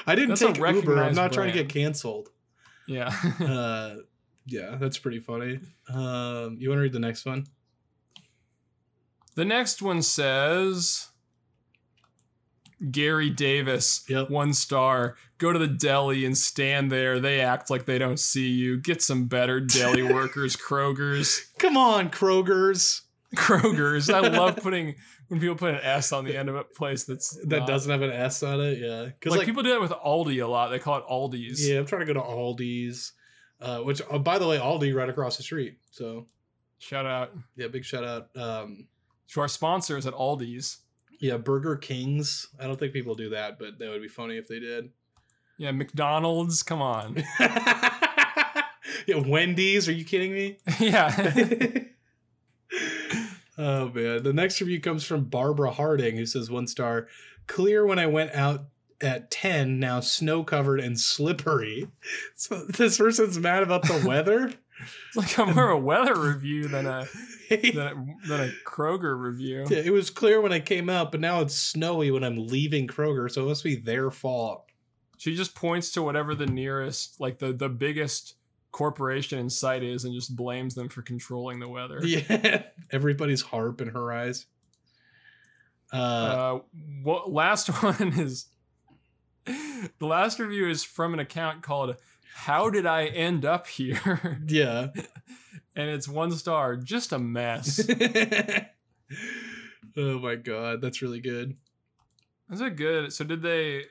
[0.05, 2.29] i didn't That's take uber i'm not trying to get canceled
[2.87, 3.11] Yeah.
[3.41, 3.95] uh
[4.47, 7.45] yeah that's pretty funny um you want to read the next one
[9.35, 11.09] The next one says
[12.91, 14.29] Gary Davis, Yep.
[14.29, 15.15] one star.
[15.39, 17.19] Go to the deli and stand there.
[17.19, 18.79] They act like they don't see you.
[18.79, 21.47] Get some better deli workers, Kroger's.
[21.57, 23.01] come on kroger's
[23.35, 24.09] Kroger's.
[24.09, 24.95] I love putting
[25.27, 27.91] when people put an S on the end of a place that's that not- doesn't
[27.91, 28.79] have an S on it.
[28.79, 30.69] Yeah, because like, like, people do that with Aldi a lot.
[30.69, 31.67] They call it Aldi's.
[31.67, 33.13] yeah, I'm trying to go to Aldi's,
[33.61, 35.77] uh, which oh, by the way, Aldi right across the street.
[35.91, 36.27] So
[36.79, 38.29] Shout out yeah, big shout out.
[38.35, 38.87] Um,
[39.29, 40.79] to our sponsors at Aldi's.
[41.19, 42.47] yeah, Burger Kings.
[42.59, 44.91] I don't think people do that, but that would be funny if they did.
[45.57, 46.61] Yeah, McDonald's.
[46.61, 47.23] Come on.
[47.39, 49.89] yeah, Wendy's.
[49.89, 50.57] Are you kidding me?
[50.79, 51.09] yeah.
[53.57, 57.07] oh man, the next review comes from Barbara Harding, who says one star.
[57.47, 58.65] Clear when I went out
[59.01, 61.87] at 10 now snow covered and slippery
[62.35, 64.53] so this person's mad about the weather
[65.07, 67.05] It's like a more a weather review than a
[67.49, 69.65] than a, than a Kroger review.
[69.69, 72.87] Yeah, it was clear when I came out, but now it's snowy when I'm leaving
[72.87, 74.65] Kroger, so it must be their fault.
[75.17, 78.35] She just points to whatever the nearest, like the the biggest
[78.71, 81.99] corporation in sight is, and just blames them for controlling the weather.
[82.03, 84.45] Yeah, everybody's harp in her eyes.
[85.91, 86.59] Uh, Uh,
[87.01, 88.45] what last one is
[89.99, 91.95] the last review is from an account called
[92.35, 94.87] "How Did I End Up Here?" yeah.
[95.75, 97.87] and it's one star, just a mess.
[99.97, 101.55] oh my god, that's really good.
[102.51, 103.11] Is it good?
[103.13, 103.83] So did they?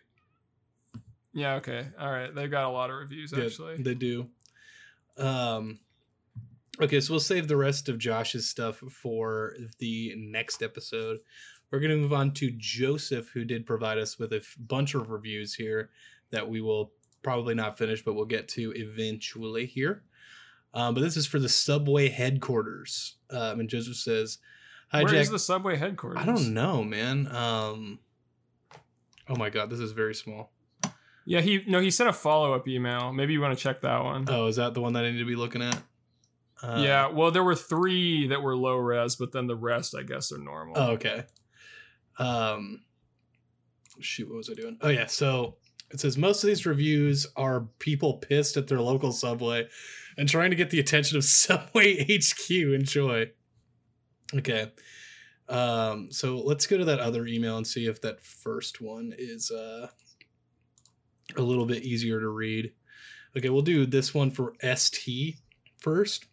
[1.34, 1.54] Yeah.
[1.56, 1.86] Okay.
[2.00, 2.34] All right.
[2.34, 3.76] They've got a lot of reviews Yeah, actually.
[3.76, 4.28] they do.
[5.18, 5.78] Um,
[6.80, 11.18] okay, so we'll save the rest of Josh's stuff for the next episode.
[11.70, 14.94] We're going to move on to Joseph, who did provide us with a f- bunch
[14.94, 15.90] of reviews here
[16.30, 16.92] that we will
[17.22, 20.04] probably not finish, but we'll get to eventually here.
[20.74, 23.16] Um, but this is for the subway headquarters.
[23.30, 24.38] Um, and Joseph says,
[24.90, 25.22] Hi, Where Jack.
[25.22, 26.18] is the subway headquarters?
[26.22, 27.26] I don't know, man.
[27.34, 27.98] Um,
[29.28, 30.52] oh my God, this is very small.
[31.24, 33.12] Yeah, he no, he sent a follow up email.
[33.12, 34.26] Maybe you want to check that one.
[34.28, 35.82] Oh, is that the one that I need to be looking at?
[36.62, 40.02] Uh, yeah, well, there were three that were low res, but then the rest, I
[40.02, 40.74] guess, are normal.
[40.76, 41.24] Oh, okay.
[42.18, 42.82] Um,
[44.00, 44.78] shoot, what was I doing?
[44.80, 45.56] Oh yeah, so
[45.90, 49.68] it says most of these reviews are people pissed at their local subway
[50.18, 52.50] and trying to get the attention of Subway HQ.
[52.50, 53.30] Enjoy.
[54.34, 54.72] Okay.
[55.48, 59.50] Um, so let's go to that other email and see if that first one is
[59.50, 59.88] uh
[61.36, 62.72] a little bit easier to read.
[63.36, 65.36] Okay, we'll do this one for ST
[65.78, 66.26] first.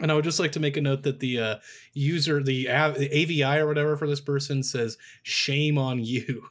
[0.00, 1.56] And I would just like to make a note that the uh,
[1.92, 6.46] user, the, AVI or whatever for this person says, shame on you.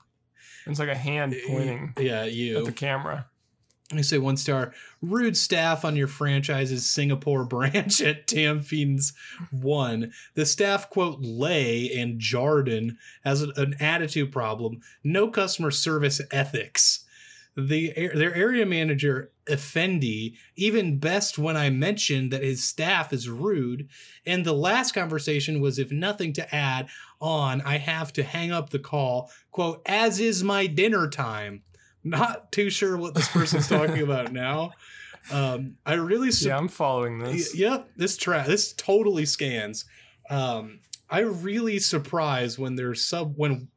[0.66, 2.58] It's like a hand pointing Yeah, you.
[2.58, 3.28] at the camera.
[3.94, 4.74] I say one star.
[5.02, 9.14] Rude staff on your franchise's Singapore branch at Tampines
[9.50, 10.12] One.
[10.36, 14.82] The staff quote Lay and Jarden has an, an attitude problem.
[15.06, 17.06] No customer service ethics.
[17.56, 23.90] the their area manager Effendi even best when I mentioned that his staff is rude.
[24.26, 26.88] And the last conversation was if nothing to add
[27.22, 29.32] on, I have to hang up the call.
[29.52, 31.64] Quote, as is my dinner time.
[32.04, 34.72] Not too sure what this person's talking about now.
[35.32, 37.56] Um, I really su- Yeah, I'm following this.
[37.56, 39.84] Yep, this track this totally scans.
[40.30, 40.80] Um,
[41.10, 43.68] I really surprised when there's sub when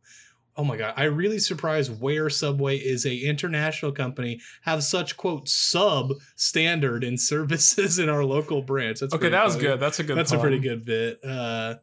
[0.61, 5.49] oh my god, I really surprised where Subway is a international company have such quote
[5.49, 9.01] sub standard in services in our local branch.
[9.01, 9.69] That's Okay, that was funny.
[9.69, 9.81] good.
[9.81, 10.19] That's a good.
[10.19, 11.25] That's a pretty good bit.
[11.25, 11.77] Uh,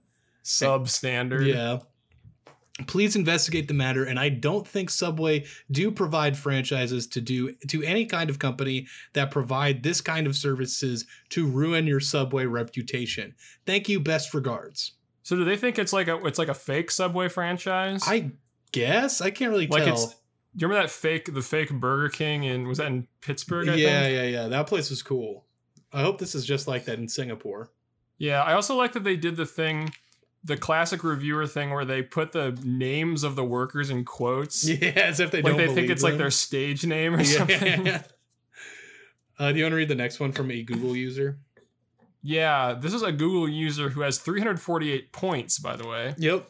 [0.44, 1.48] standard.
[1.48, 1.80] yeah.
[2.86, 7.82] Please investigate the matter, and I don't think Subway do provide franchises to do to
[7.82, 13.34] any kind of company that provide this kind of services to ruin your Subway reputation.
[13.66, 14.00] Thank you.
[14.00, 14.92] Best regards.
[15.24, 18.04] So do they think it's like a it's like a fake Subway franchise?
[18.06, 18.34] I
[18.72, 19.94] guess I can't really like tell.
[19.94, 20.16] it's.
[20.56, 23.70] You remember that fake the fake Burger King and was that in Pittsburgh?
[23.70, 24.16] I yeah, think?
[24.16, 24.48] yeah, yeah.
[24.48, 25.46] That place was cool.
[25.94, 27.70] I hope this is just like that in Singapore.
[28.18, 29.94] Yeah, I also like that they did the thing,
[30.44, 34.68] the classic reviewer thing where they put the names of the workers in quotes.
[34.70, 35.68] Yeah, as if they like don't.
[35.68, 37.38] they think it's like their stage name or Yeah.
[37.38, 38.00] something.
[39.40, 41.38] Uh, do you want to read the next one from a Google user?
[42.24, 46.16] Yeah, this is a Google user who has 348 points, by the way.
[46.18, 46.50] Yep.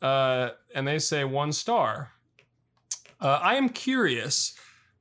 [0.00, 2.12] Uh, and they say one star.
[3.20, 4.54] Uh, I am curious,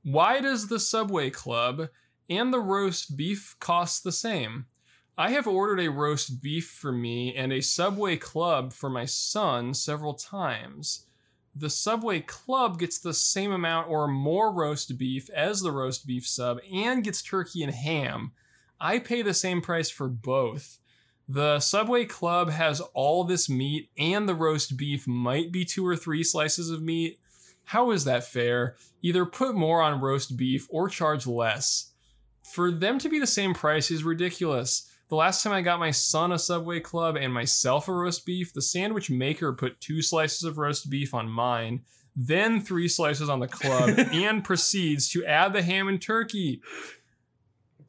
[0.03, 1.89] why does the Subway Club
[2.29, 4.65] and the roast beef cost the same?
[5.17, 9.73] I have ordered a roast beef for me and a Subway Club for my son
[9.73, 11.05] several times.
[11.55, 16.27] The Subway Club gets the same amount or more roast beef as the roast beef
[16.27, 18.31] sub and gets turkey and ham.
[18.79, 20.77] I pay the same price for both.
[21.29, 25.97] The Subway Club has all this meat, and the roast beef might be two or
[25.97, 27.19] three slices of meat.
[27.65, 28.77] How is that fair?
[29.01, 31.91] Either put more on roast beef or charge less.
[32.53, 34.89] For them to be the same price is ridiculous.
[35.09, 38.53] The last time I got my son a Subway Club and myself a roast beef,
[38.53, 41.81] the sandwich maker put two slices of roast beef on mine,
[42.15, 46.61] then three slices on the club, and proceeds to add the ham and turkey.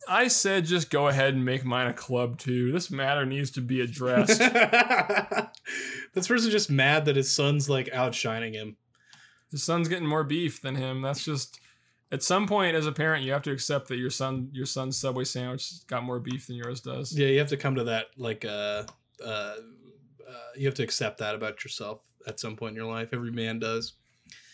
[0.06, 2.72] I said just go ahead and make mine a club too.
[2.72, 4.38] This matter needs to be addressed.
[6.14, 8.76] this person's just mad that his son's like outshining him.
[9.50, 11.02] His son's getting more beef than him.
[11.02, 11.60] That's just
[12.12, 14.96] at some point as a parent you have to accept that your son your son's
[14.96, 17.12] Subway sandwich got more beef than yours does.
[17.16, 18.84] Yeah, you have to come to that like uh
[19.24, 19.54] uh, uh
[20.56, 23.10] you have to accept that about yourself at some point in your life.
[23.12, 23.94] Every man does.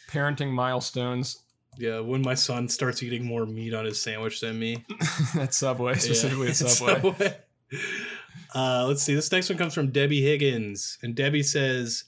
[0.08, 1.43] Parenting milestones
[1.78, 4.84] Yeah, when my son starts eating more meat on his sandwich than me.
[5.38, 7.36] at Subway, specifically Yeah, at Subway.
[8.54, 9.14] Uh, let's see.
[9.14, 12.04] This next one comes from Debbie Higgins, and Debbie says,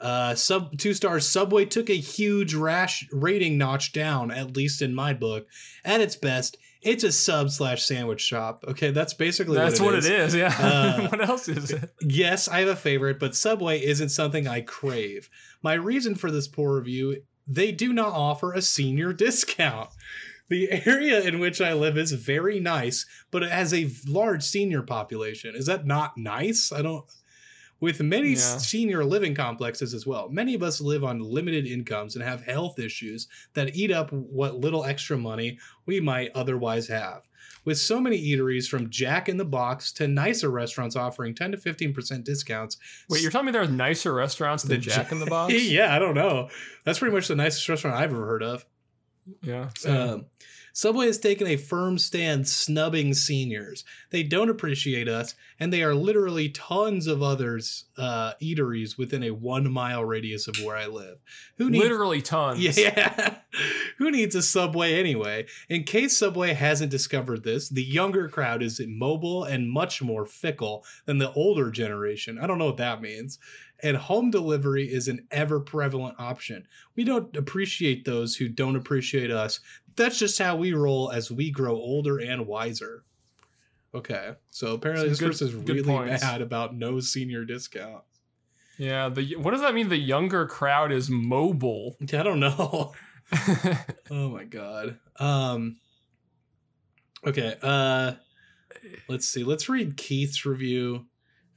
[0.00, 1.28] uh, "Sub two stars.
[1.28, 5.46] Subway took a huge rash rating notch down, at least in my book.
[5.84, 8.64] At its best, it's a sub slash sandwich shop.
[8.66, 10.54] Okay, that's basically That's what what it is, yeah.
[10.58, 11.90] Uh, what else is it?
[12.00, 15.28] Yes, I have a favorite, but Subway isn't something I crave.
[15.62, 19.90] My reason for this poor review they do not offer a senior discount.
[20.48, 24.82] The area in which I live is very nice, but it has a large senior
[24.82, 25.54] population.
[25.54, 26.70] Is that not nice?
[26.72, 27.04] I don't.
[27.80, 28.58] With many Yeah.
[28.58, 32.78] senior living complexes as well, many of us live on limited incomes and have health
[32.78, 37.22] issues that eat up what little extra money we might otherwise have.
[37.64, 41.56] With so many eateries from Jack in the Box to nicer restaurants offering 10 to
[41.56, 42.76] 15% discounts.
[43.08, 45.54] Wait, you're telling me there are nicer restaurants than Jack in the Box?
[45.70, 46.48] yeah, I don't know.
[46.84, 48.64] That's pretty much the nicest restaurant I've ever heard of.
[49.42, 49.68] Yeah.
[49.86, 50.26] Um,
[50.74, 53.84] Subway has taken a firm stand snubbing seniors.
[54.10, 59.32] They don't appreciate us, and they are literally tons of others uh, eateries within a
[59.32, 61.18] one mile radius of where I live.
[61.58, 62.78] Who needs Literally tons.
[62.78, 63.36] yeah.
[63.98, 65.46] Who needs a Subway anyway?
[65.68, 70.84] In case Subway hasn't discovered this, the younger crowd is mobile and much more fickle
[71.04, 72.38] than the older generation.
[72.38, 73.38] I don't know what that means.
[73.82, 76.66] And home delivery is an ever prevalent option.
[76.96, 79.58] We don't appreciate those who don't appreciate us.
[79.96, 83.04] That's just how we roll as we grow older and wiser.
[83.94, 86.22] Okay, so apparently Some this good- person's good really points.
[86.22, 88.02] mad about no senior discount.
[88.78, 89.08] Yeah.
[89.10, 89.90] The what does that mean?
[89.90, 91.96] The younger crowd is mobile.
[92.12, 92.92] I don't know.
[94.10, 94.98] Oh my god.
[95.18, 95.76] Um
[97.26, 98.12] Okay, uh
[99.08, 99.44] let's see.
[99.44, 101.06] Let's read Keith's review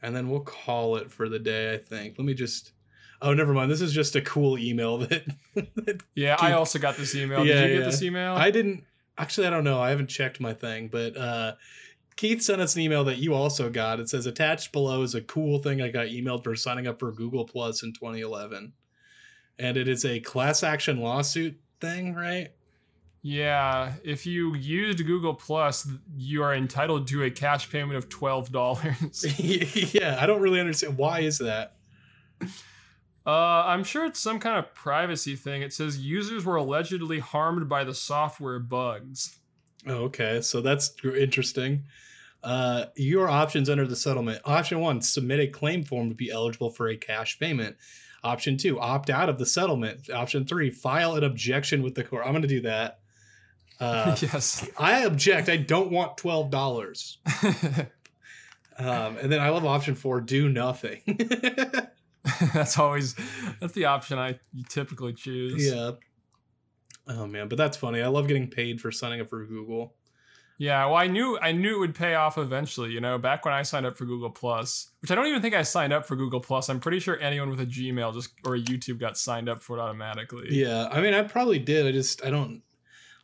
[0.05, 2.15] and then we'll call it for the day, I think.
[2.17, 2.71] Let me just
[3.21, 3.71] Oh, never mind.
[3.71, 5.25] This is just a cool email that,
[5.55, 7.45] that yeah, I also got this email.
[7.45, 7.79] Yeah, Did you yeah.
[7.79, 8.33] get this email?
[8.33, 8.83] I didn't
[9.17, 9.81] actually I don't know.
[9.81, 11.53] I haven't checked my thing, but uh
[12.15, 13.99] Keith sent us an email that you also got.
[13.99, 17.11] It says attached below is a cool thing I got emailed for signing up for
[17.11, 18.71] Google Plus in 2011.
[19.59, 22.51] And it is a class action lawsuit thing, right?
[23.27, 28.51] Yeah, if you used Google Plus, you are entitled to a cash payment of twelve
[28.51, 29.25] dollars.
[29.95, 31.77] yeah, I don't really understand why is that.
[33.25, 35.63] Uh, I'm sure it's some kind of privacy thing.
[35.63, 39.39] It says users were allegedly harmed by the software bugs.
[39.87, 41.85] Oh, okay, so that's interesting.
[42.43, 44.39] Uh, your options under the settlement.
[44.45, 47.75] Option one: submit a claim form to be eligible for a cash payment.
[48.23, 50.11] Option two: opt out of the settlement.
[50.11, 52.23] Option three: file an objection with the court.
[52.23, 52.99] I'm going to do that.
[53.79, 54.67] Uh, yes.
[54.77, 55.49] I object.
[55.49, 57.17] I don't want twelve dollars.
[58.77, 61.01] um, and then I love option four: do nothing.
[62.53, 63.15] that's always
[63.59, 65.65] that's the option I typically choose.
[65.65, 65.91] yeah.
[67.07, 68.01] Oh man, but that's funny.
[68.01, 69.93] I love getting paid for signing up for Google.
[70.57, 72.91] Yeah, well, I knew I knew it would pay off eventually.
[72.91, 75.53] You know, back when I signed up for Google Plus, which I don't even think
[75.53, 76.69] I signed up for Google Plus.
[76.69, 79.77] I'm pretty sure anyone with a Gmail just or a YouTube got signed up for
[79.77, 80.47] it automatically.
[80.51, 81.85] Yeah, I mean, I probably did.
[81.85, 82.61] I just I don't.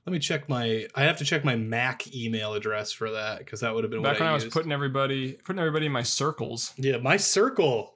[0.05, 0.87] Let me check my.
[0.95, 4.01] I have to check my Mac email address for that because that would have been
[4.01, 6.73] back when I, I was putting everybody putting everybody in my circles.
[6.77, 7.93] Yeah, my circle.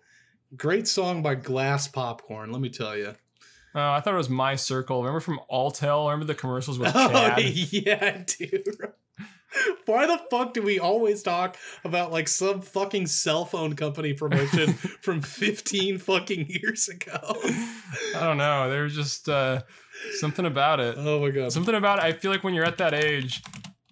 [0.55, 2.51] Great song by Glass Popcorn.
[2.51, 3.15] Let me tell you.
[3.73, 4.99] Oh, I thought it was my circle.
[5.01, 6.05] Remember from Alltel?
[6.05, 7.43] Remember the commercials with Oh Chad?
[7.43, 8.63] yeah, dude.
[9.85, 14.73] Why the fuck do we always talk about like some fucking cell phone company promotion
[15.01, 17.19] from 15 fucking years ago?
[18.15, 18.69] I don't know.
[18.69, 19.63] They're just uh,
[20.19, 20.95] something about it.
[20.97, 21.51] Oh my god.
[21.51, 22.03] Something about it.
[22.05, 23.41] I feel like when you're at that age,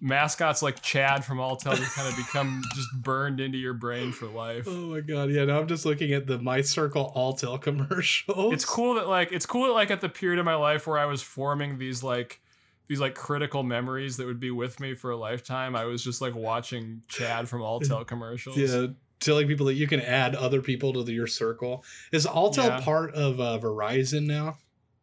[0.00, 4.26] mascots like Chad from Alltel just kind of become just burned into your brain for
[4.26, 4.66] life.
[4.68, 5.30] Oh my god.
[5.30, 8.52] Yeah, now I'm just looking at the My Circle Alltel commercials.
[8.52, 10.98] It's cool that like it's cool that like at the period of my life where
[10.98, 12.40] I was forming these like
[12.86, 15.74] these like critical memories that would be with me for a lifetime.
[15.74, 18.58] I was just like watching Chad from Alltel commercials.
[18.58, 18.88] Yeah,
[19.20, 21.82] telling people that you can add other people to the, your circle.
[22.12, 22.80] Is Alltel Yeah.
[22.82, 24.58] part of uh, Verizon now?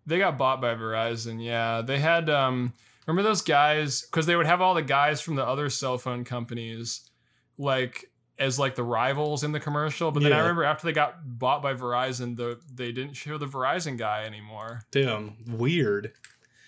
[0.06, 1.44] They got bought by Verizon.
[1.44, 2.30] Yeah, they had.
[2.30, 2.74] um
[3.08, 4.02] Remember those guys?
[4.04, 7.10] Because they would have all the guys from the other cell phone companies,
[7.58, 8.06] like
[8.38, 10.12] as like the rivals in the commercial.
[10.12, 13.48] But then I remember after they got bought by Verizon, the they didn't show the
[13.48, 14.82] Verizon guy anymore.
[14.92, 16.14] Damn, weird.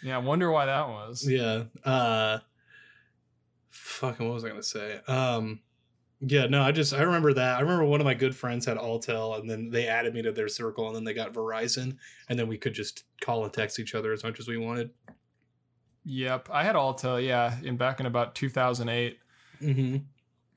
[0.01, 1.25] Yeah, I wonder why that was.
[1.27, 1.63] Yeah.
[1.85, 2.39] Uh
[3.69, 4.99] fucking what was I gonna say?
[5.07, 5.61] Um
[6.25, 7.57] yeah, no, I just I remember that.
[7.57, 10.31] I remember one of my good friends had Alltel and then they added me to
[10.31, 11.97] their circle and then they got Verizon
[12.29, 14.91] and then we could just call and text each other as much as we wanted.
[16.05, 17.25] Yep, I had Alltel.
[17.25, 19.19] Yeah, in back in about 2008.
[19.61, 19.97] Mm-hmm.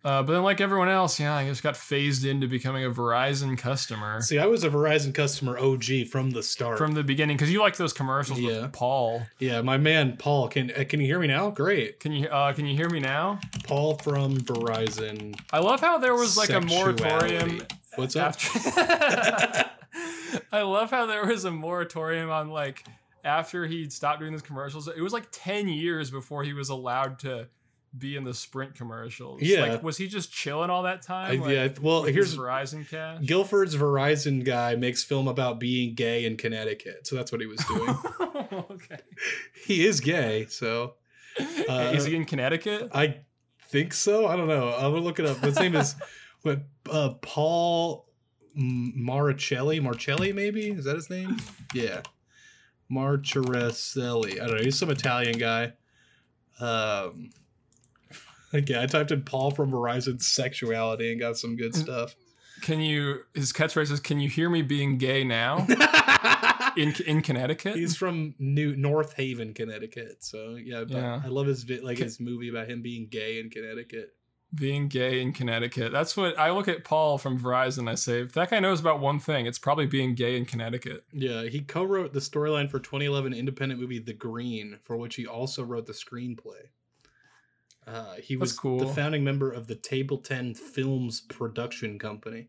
[0.06, 3.58] Uh, but then, like everyone else, yeah, I just got phased into becoming a Verizon
[3.58, 6.78] customer See, I was a Verizon customer OG from the start.
[6.78, 8.62] from the beginning because you like those commercials Yeah.
[8.62, 9.22] with Paul.
[9.40, 11.50] yeah, my man Paul, can uh, can you hear me now?
[11.50, 11.98] Great.
[11.98, 13.40] Can you uh, can you hear me now?
[13.66, 15.36] Paul from Verizon.
[15.52, 17.66] I love how there was like a moratorium Sexuality.
[17.96, 18.36] What's up?
[18.36, 19.64] after.
[20.52, 22.84] I love how there was a moratorium on like
[23.24, 24.86] after he stopped doing those commercials.
[24.86, 27.48] It was like ten years before he was allowed to
[27.98, 29.40] be in the Sprint commercials.
[29.42, 29.60] Yeah.
[29.66, 31.40] like was he just chilling all that time?
[31.40, 33.22] like, yeah, well, here's Verizon cash.
[33.24, 37.58] Guilford's Verizon guy makes film about being gay in Connecticut, so that's what he was
[37.68, 37.96] doing.
[38.70, 38.98] okay.
[39.64, 40.94] he is gay, so
[41.68, 42.88] Uh, Is he in Connecticut?
[42.94, 43.18] I
[43.68, 44.26] think so.
[44.26, 44.72] I don't know.
[44.72, 45.36] I'm gonna look it up.
[45.38, 45.94] His name is
[46.42, 46.60] what?
[46.90, 48.06] Uh, Paul
[48.58, 49.82] Maricelli.
[49.82, 51.36] Marcelli, maybe is that his name?
[51.74, 52.00] Yeah,
[52.90, 54.40] Marcireselli.
[54.40, 54.62] I don't know.
[54.62, 55.72] He's some Italian guy.
[56.60, 57.30] Um.
[58.56, 61.82] Again, I typed in Paul from Verizon sexuality and got some good mm.
[61.82, 62.16] stuff.
[62.62, 63.20] Can you?
[63.34, 65.66] His catchphrase is, "Can you hear me being gay now?"
[66.76, 67.76] in in Connecticut.
[67.76, 70.24] He's from New North Haven, Connecticut.
[70.24, 71.22] So yeah, but Yeah.
[71.24, 74.14] I love his vi- like his movie about him being gay in Connecticut.
[74.54, 75.92] being gay in Connecticut.
[75.92, 77.90] That's what I look at Paul from Verizon.
[77.90, 81.04] I say, if that guy knows about one thing, it's probably being gay in Connecticut.
[81.12, 85.62] Yeah, he co-wrote the storyline for 2011 independent movie The Green, for which he also
[85.62, 86.68] wrote the screenplay.
[87.86, 88.78] Uh, he That's was cool.
[88.78, 92.48] the founding member of the Table Ten Films production company.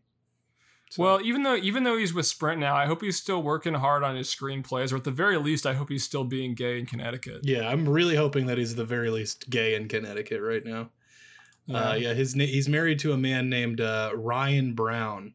[0.90, 3.74] So- Well, even though even though he's with Sprint now, I hope he's still working
[3.74, 6.78] hard on his screenplays, or at the very least, I hope he's still being gay
[6.78, 7.40] in Connecticut.
[7.44, 10.90] yeah, I'm really hoping that he's the very least gay in Connecticut right now.
[11.72, 15.34] Uh, yeah, his na- he's married to a man named uh, Ryan Brown.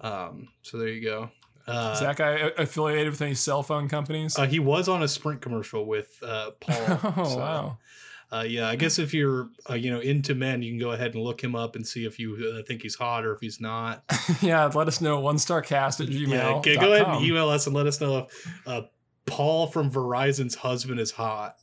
[0.00, 1.30] Um, so there you go.
[1.66, 4.38] Uh, Is that guy affiliated with any cell phone companies?
[4.38, 7.12] uh, he was on a Sprint commercial with uh, Paul.
[7.16, 7.78] oh so- wow!
[8.32, 11.14] Uh, yeah, I guess if you're uh, you know into men, you can go ahead
[11.14, 13.60] and look him up and see if you uh, think he's hot or if he's
[13.60, 14.04] not.
[14.40, 15.18] yeah, let us know.
[15.18, 16.28] One star cast at gmail.
[16.28, 18.82] Yeah, okay, go ahead and email us and let us know if uh,
[19.26, 21.56] Paul from Verizon's husband is hot.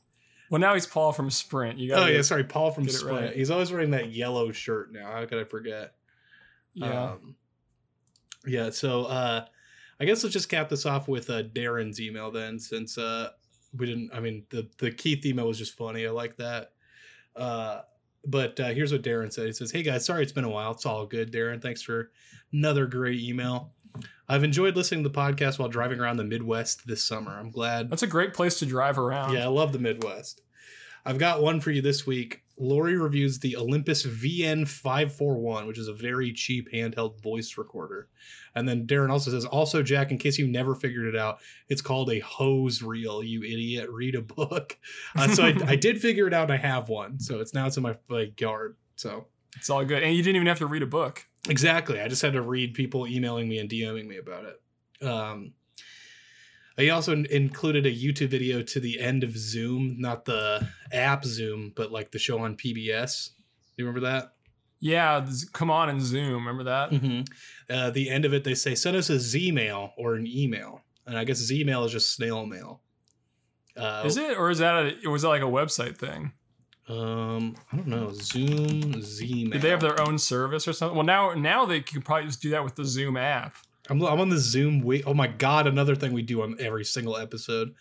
[0.49, 1.77] Well, now he's Paul from Sprint.
[1.77, 3.21] You Oh yeah, sorry, Paul from Sprint.
[3.27, 3.35] right.
[3.35, 5.11] He's always wearing that yellow shirt now.
[5.11, 5.93] How could I forget?
[6.73, 7.11] yeah.
[7.11, 7.35] Um,
[8.45, 8.69] yeah.
[8.69, 9.45] So uh,
[9.99, 13.29] I guess let's just cap this off with uh, Darren's email then, since uh,
[13.75, 14.11] we didn't.
[14.13, 16.05] I mean, the the Keith email was just funny.
[16.05, 16.71] I like that.
[17.35, 17.81] Uh,
[18.25, 19.45] but uh, here's what Darren said.
[19.47, 20.71] He says, "Hey guys, sorry it's been a while.
[20.71, 21.61] It's all good, Darren.
[21.61, 22.11] Thanks for
[22.51, 23.71] another great email.
[24.29, 27.31] I've enjoyed listening to the podcast while driving around the Midwest this summer.
[27.31, 27.89] I'm glad.
[27.89, 29.33] That's a great place to drive around.
[29.33, 30.41] Yeah, I love the Midwest.
[31.05, 32.43] I've got one for you this week.
[32.59, 38.09] Lori reviews the Olympus VN541, which is a very cheap handheld voice recorder.
[38.55, 41.39] And then Darren also says, also, Jack, in case you never figured it out,
[41.69, 43.89] it's called a hose reel, you idiot.
[43.91, 44.77] Read a book.
[45.15, 47.19] Uh, so I, I, did figure it out and I have one.
[47.19, 48.75] So it's now it's in my like, yard.
[48.95, 50.01] So it's all good.
[50.01, 51.25] And you didn't even have to read a book.
[51.49, 52.01] Exactly.
[52.01, 55.05] I just had to read people emailing me and DMing me about it.
[55.05, 55.53] Um,
[56.77, 61.73] I also included a YouTube video to the end of Zoom, not the app Zoom,
[61.75, 63.29] but like the show on PBS.
[63.29, 64.33] Do you remember that?
[64.79, 66.33] Yeah, come on and Zoom.
[66.33, 66.91] Remember that?
[66.91, 67.21] Mm-hmm.
[67.69, 70.81] Uh, the end of it, they say send us a Z mail or an email,
[71.07, 72.81] and I guess Z mail is just snail mail.
[73.75, 76.31] Uh, is it, or is that a, was that like a website thing?
[76.87, 78.11] Um, I don't know.
[78.13, 79.51] Zoom Z mail.
[79.53, 80.95] Did they have their own service or something?
[80.95, 83.55] Well, now now they can probably just do that with the Zoom app.
[83.89, 85.03] I'm, I'm on the Zoom wiki.
[85.03, 85.67] Oh my god!
[85.67, 87.75] Another thing we do on every single episode,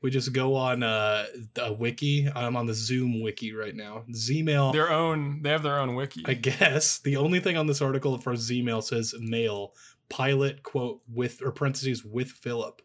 [0.00, 1.26] we just go on uh,
[1.60, 2.28] a wiki.
[2.34, 4.04] I'm on the Zoom wiki right now.
[4.12, 4.72] Zmail.
[4.72, 5.42] Their own.
[5.42, 6.22] They have their own wiki.
[6.26, 9.74] I guess the only thing on this article for Zmail says mail
[10.08, 12.82] pilot quote with or parentheses with Philip.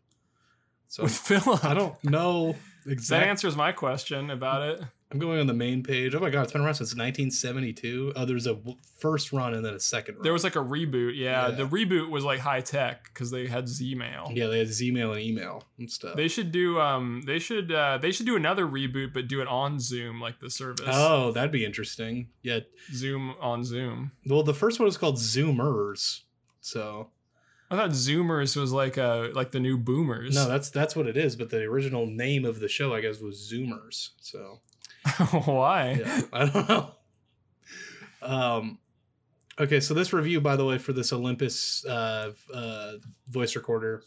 [0.87, 2.55] So with Philip, I don't know
[2.85, 3.25] exactly.
[3.25, 4.81] That answers my question about it.
[5.13, 6.15] I'm going on the main page.
[6.15, 8.13] Oh my god, it's been around since 1972.
[8.15, 8.59] Oh, there's a
[8.97, 10.23] first run and then a second run.
[10.23, 11.15] There was like a reboot.
[11.15, 11.51] Yeah, yeah.
[11.55, 14.35] the reboot was like high tech because they had Zmail.
[14.35, 16.15] Yeah, they had Zmail and email and stuff.
[16.15, 19.47] They should do um they should uh they should do another reboot but do it
[19.47, 20.87] on Zoom like the service.
[20.89, 22.29] Oh, that'd be interesting.
[22.41, 22.59] Yeah.
[22.91, 24.11] Zoom on Zoom.
[24.25, 26.21] Well, the first one was called Zoomers.
[26.59, 27.09] So
[27.69, 30.35] I thought Zoomers was like uh like the new Boomers.
[30.35, 31.35] No, that's that's what it is.
[31.35, 34.09] But the original name of the show, I guess, was Zoomers.
[34.19, 34.59] So
[35.45, 35.97] Why?
[35.99, 36.91] Yeah, I don't know.
[38.21, 38.79] Um,
[39.59, 42.93] okay, so this review, by the way, for this Olympus uh, uh,
[43.29, 44.03] voice recorder.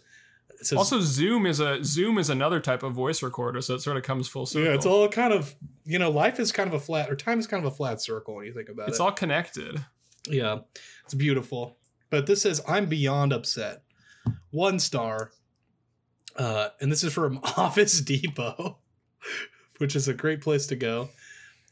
[0.63, 3.99] Says, also, Zoom is a Zoom is another type of voice recorder, so it sort
[3.99, 4.69] of comes full circle.
[4.69, 5.55] Yeah, it's all kind of
[5.85, 8.01] you know, life is kind of a flat, or time is kind of a flat
[8.01, 8.93] circle when you think about it's it.
[8.93, 9.85] It's all connected.
[10.29, 10.61] Yeah,
[11.05, 11.77] it's beautiful.
[12.09, 13.83] But this says, "I'm beyond upset."
[14.51, 15.31] One star,
[16.37, 18.79] uh, and this is from Office Depot
[19.79, 21.11] which is a great place to go.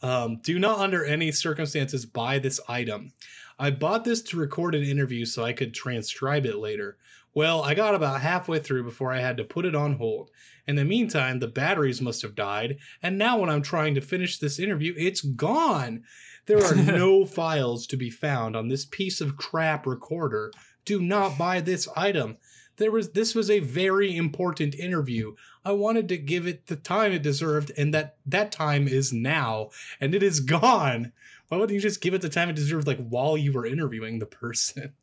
[0.02, 3.12] Um, do not under any circumstances buy this item.
[3.58, 6.96] I bought this to record an interview so I could transcribe it later.
[7.34, 10.30] Well, I got about halfway through before I had to put it on hold.
[10.66, 14.38] In the meantime, the batteries must have died, and now when I'm trying to finish
[14.38, 16.04] this interview, it's gone.
[16.46, 20.52] There are no files to be found on this piece of crap recorder.
[20.84, 22.36] Do not buy this item
[22.76, 25.34] there was this was a very important interview.
[25.64, 29.70] I wanted to give it the time it deserved, and that that time is now,
[30.00, 31.12] and it is gone.
[31.48, 34.18] Why wouldn't you just give it the time it deserved, like while you were interviewing
[34.18, 34.94] the person?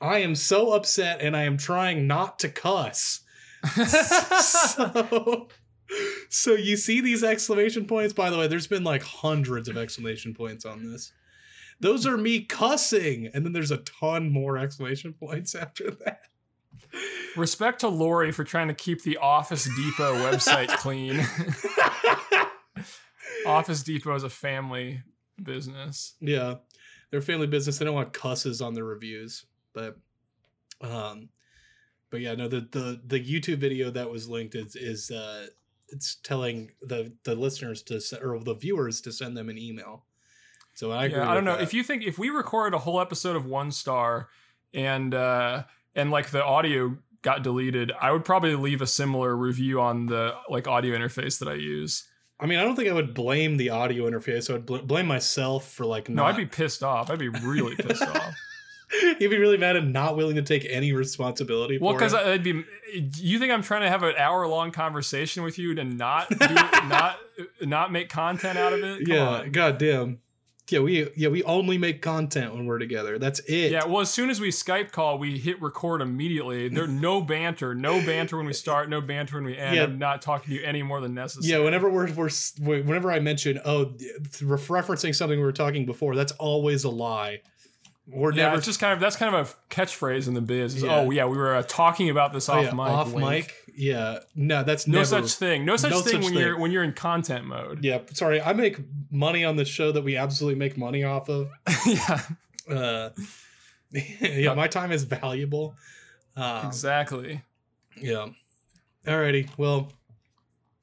[0.00, 3.20] I am so upset, and I am trying not to cuss.
[3.86, 5.48] so,
[6.30, 8.14] so you see these exclamation points.
[8.14, 11.12] By the way, there's been like hundreds of exclamation points on this.
[11.80, 16.29] Those are me cussing, and then there's a ton more exclamation points after that.
[17.36, 21.20] Respect to Lori for trying to keep the Office Depot website clean.
[23.46, 25.02] Office Depot is a family
[25.42, 26.14] business.
[26.20, 26.56] Yeah,
[27.10, 27.78] they're a family business.
[27.78, 29.96] They don't want cusses on their reviews, but
[30.80, 31.28] um,
[32.10, 35.46] but yeah, no, the the the YouTube video that was linked is is uh,
[35.88, 40.04] it's telling the the listeners to or the viewers to send them an email.
[40.74, 41.62] So I yeah, I don't know that.
[41.62, 44.28] if you think if we recorded a whole episode of One Star
[44.72, 45.64] and uh
[45.94, 50.34] and like the audio got deleted, I would probably leave a similar review on the
[50.48, 52.06] like audio interface that I use.
[52.38, 54.48] I mean, I don't think I would blame the audio interface.
[54.48, 56.08] I would bl- blame myself for like.
[56.08, 56.22] Not...
[56.22, 57.10] No, I'd be pissed off.
[57.10, 58.34] I'd be really pissed off.
[59.20, 61.78] You'd be really mad and not willing to take any responsibility.
[61.78, 62.64] Well, because I'd be.
[62.92, 66.36] You think I'm trying to have an hour long conversation with you to not do,
[66.88, 67.18] not
[67.60, 69.06] not make content out of it?
[69.06, 69.52] Come yeah, on.
[69.52, 70.20] goddamn
[70.70, 73.18] yeah, we yeah we only make content when we're together.
[73.18, 73.72] That's it.
[73.72, 76.68] Yeah, well, as soon as we Skype call, we hit record immediately.
[76.68, 79.76] There's no banter, no banter when we start, no banter when we end.
[79.76, 79.84] Yeah.
[79.84, 81.52] I'm not talking to you any more than necessary.
[81.52, 83.86] Yeah, whenever we're, we're whenever I mention oh
[84.40, 87.40] referencing something we were talking before, that's always a lie.
[88.12, 90.82] We're yeah, never it's just kind of that's kind of a catchphrase in the biz.
[90.82, 90.96] Yeah.
[90.96, 92.80] Oh yeah, we were uh, talking about this oh, off oh, yeah, mic.
[92.80, 93.28] Off wink.
[93.28, 93.54] mic.
[93.76, 94.18] Yeah.
[94.34, 95.64] No, that's no never, such thing.
[95.64, 96.42] No such no thing such when thing.
[96.42, 97.84] you're when you're in content mode.
[97.84, 98.00] Yeah.
[98.12, 98.78] Sorry, I make
[99.10, 101.50] money on this show that we absolutely make money off of.
[101.86, 102.22] yeah.
[102.68, 103.10] Uh,
[104.20, 105.74] yeah, my time is valuable.
[106.36, 107.42] Um, exactly.
[107.96, 108.28] Yeah.
[109.06, 109.48] Alrighty.
[109.56, 109.92] Well,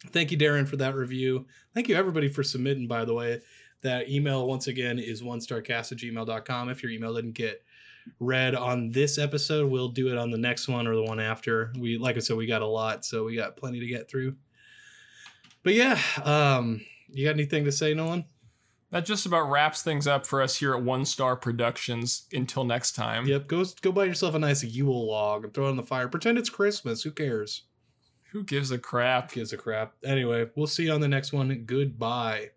[0.06, 1.46] Thank you, Darren, for that review.
[1.74, 3.42] Thank you, everybody, for submitting, by the way.
[3.82, 6.70] That email, once again, is one starcast at gmail.com.
[6.70, 7.64] If your email didn't get
[8.20, 11.72] read on this episode, we'll do it on the next one or the one after.
[11.78, 14.36] We, like I said, we got a lot, so we got plenty to get through.
[15.64, 18.26] But yeah, um, you got anything to say, Nolan?
[18.90, 22.26] That just about wraps things up for us here at One Star Productions.
[22.32, 23.28] Until next time.
[23.28, 26.08] Yep, go go buy yourself a nice Yule log and throw it on the fire.
[26.08, 27.04] Pretend it's Christmas.
[27.04, 27.64] Who cares?
[28.32, 29.34] Who gives a crap?
[29.34, 29.94] Gives a crap.
[30.06, 31.64] Anyway, we'll see you on the next one.
[31.66, 32.52] Goodbye.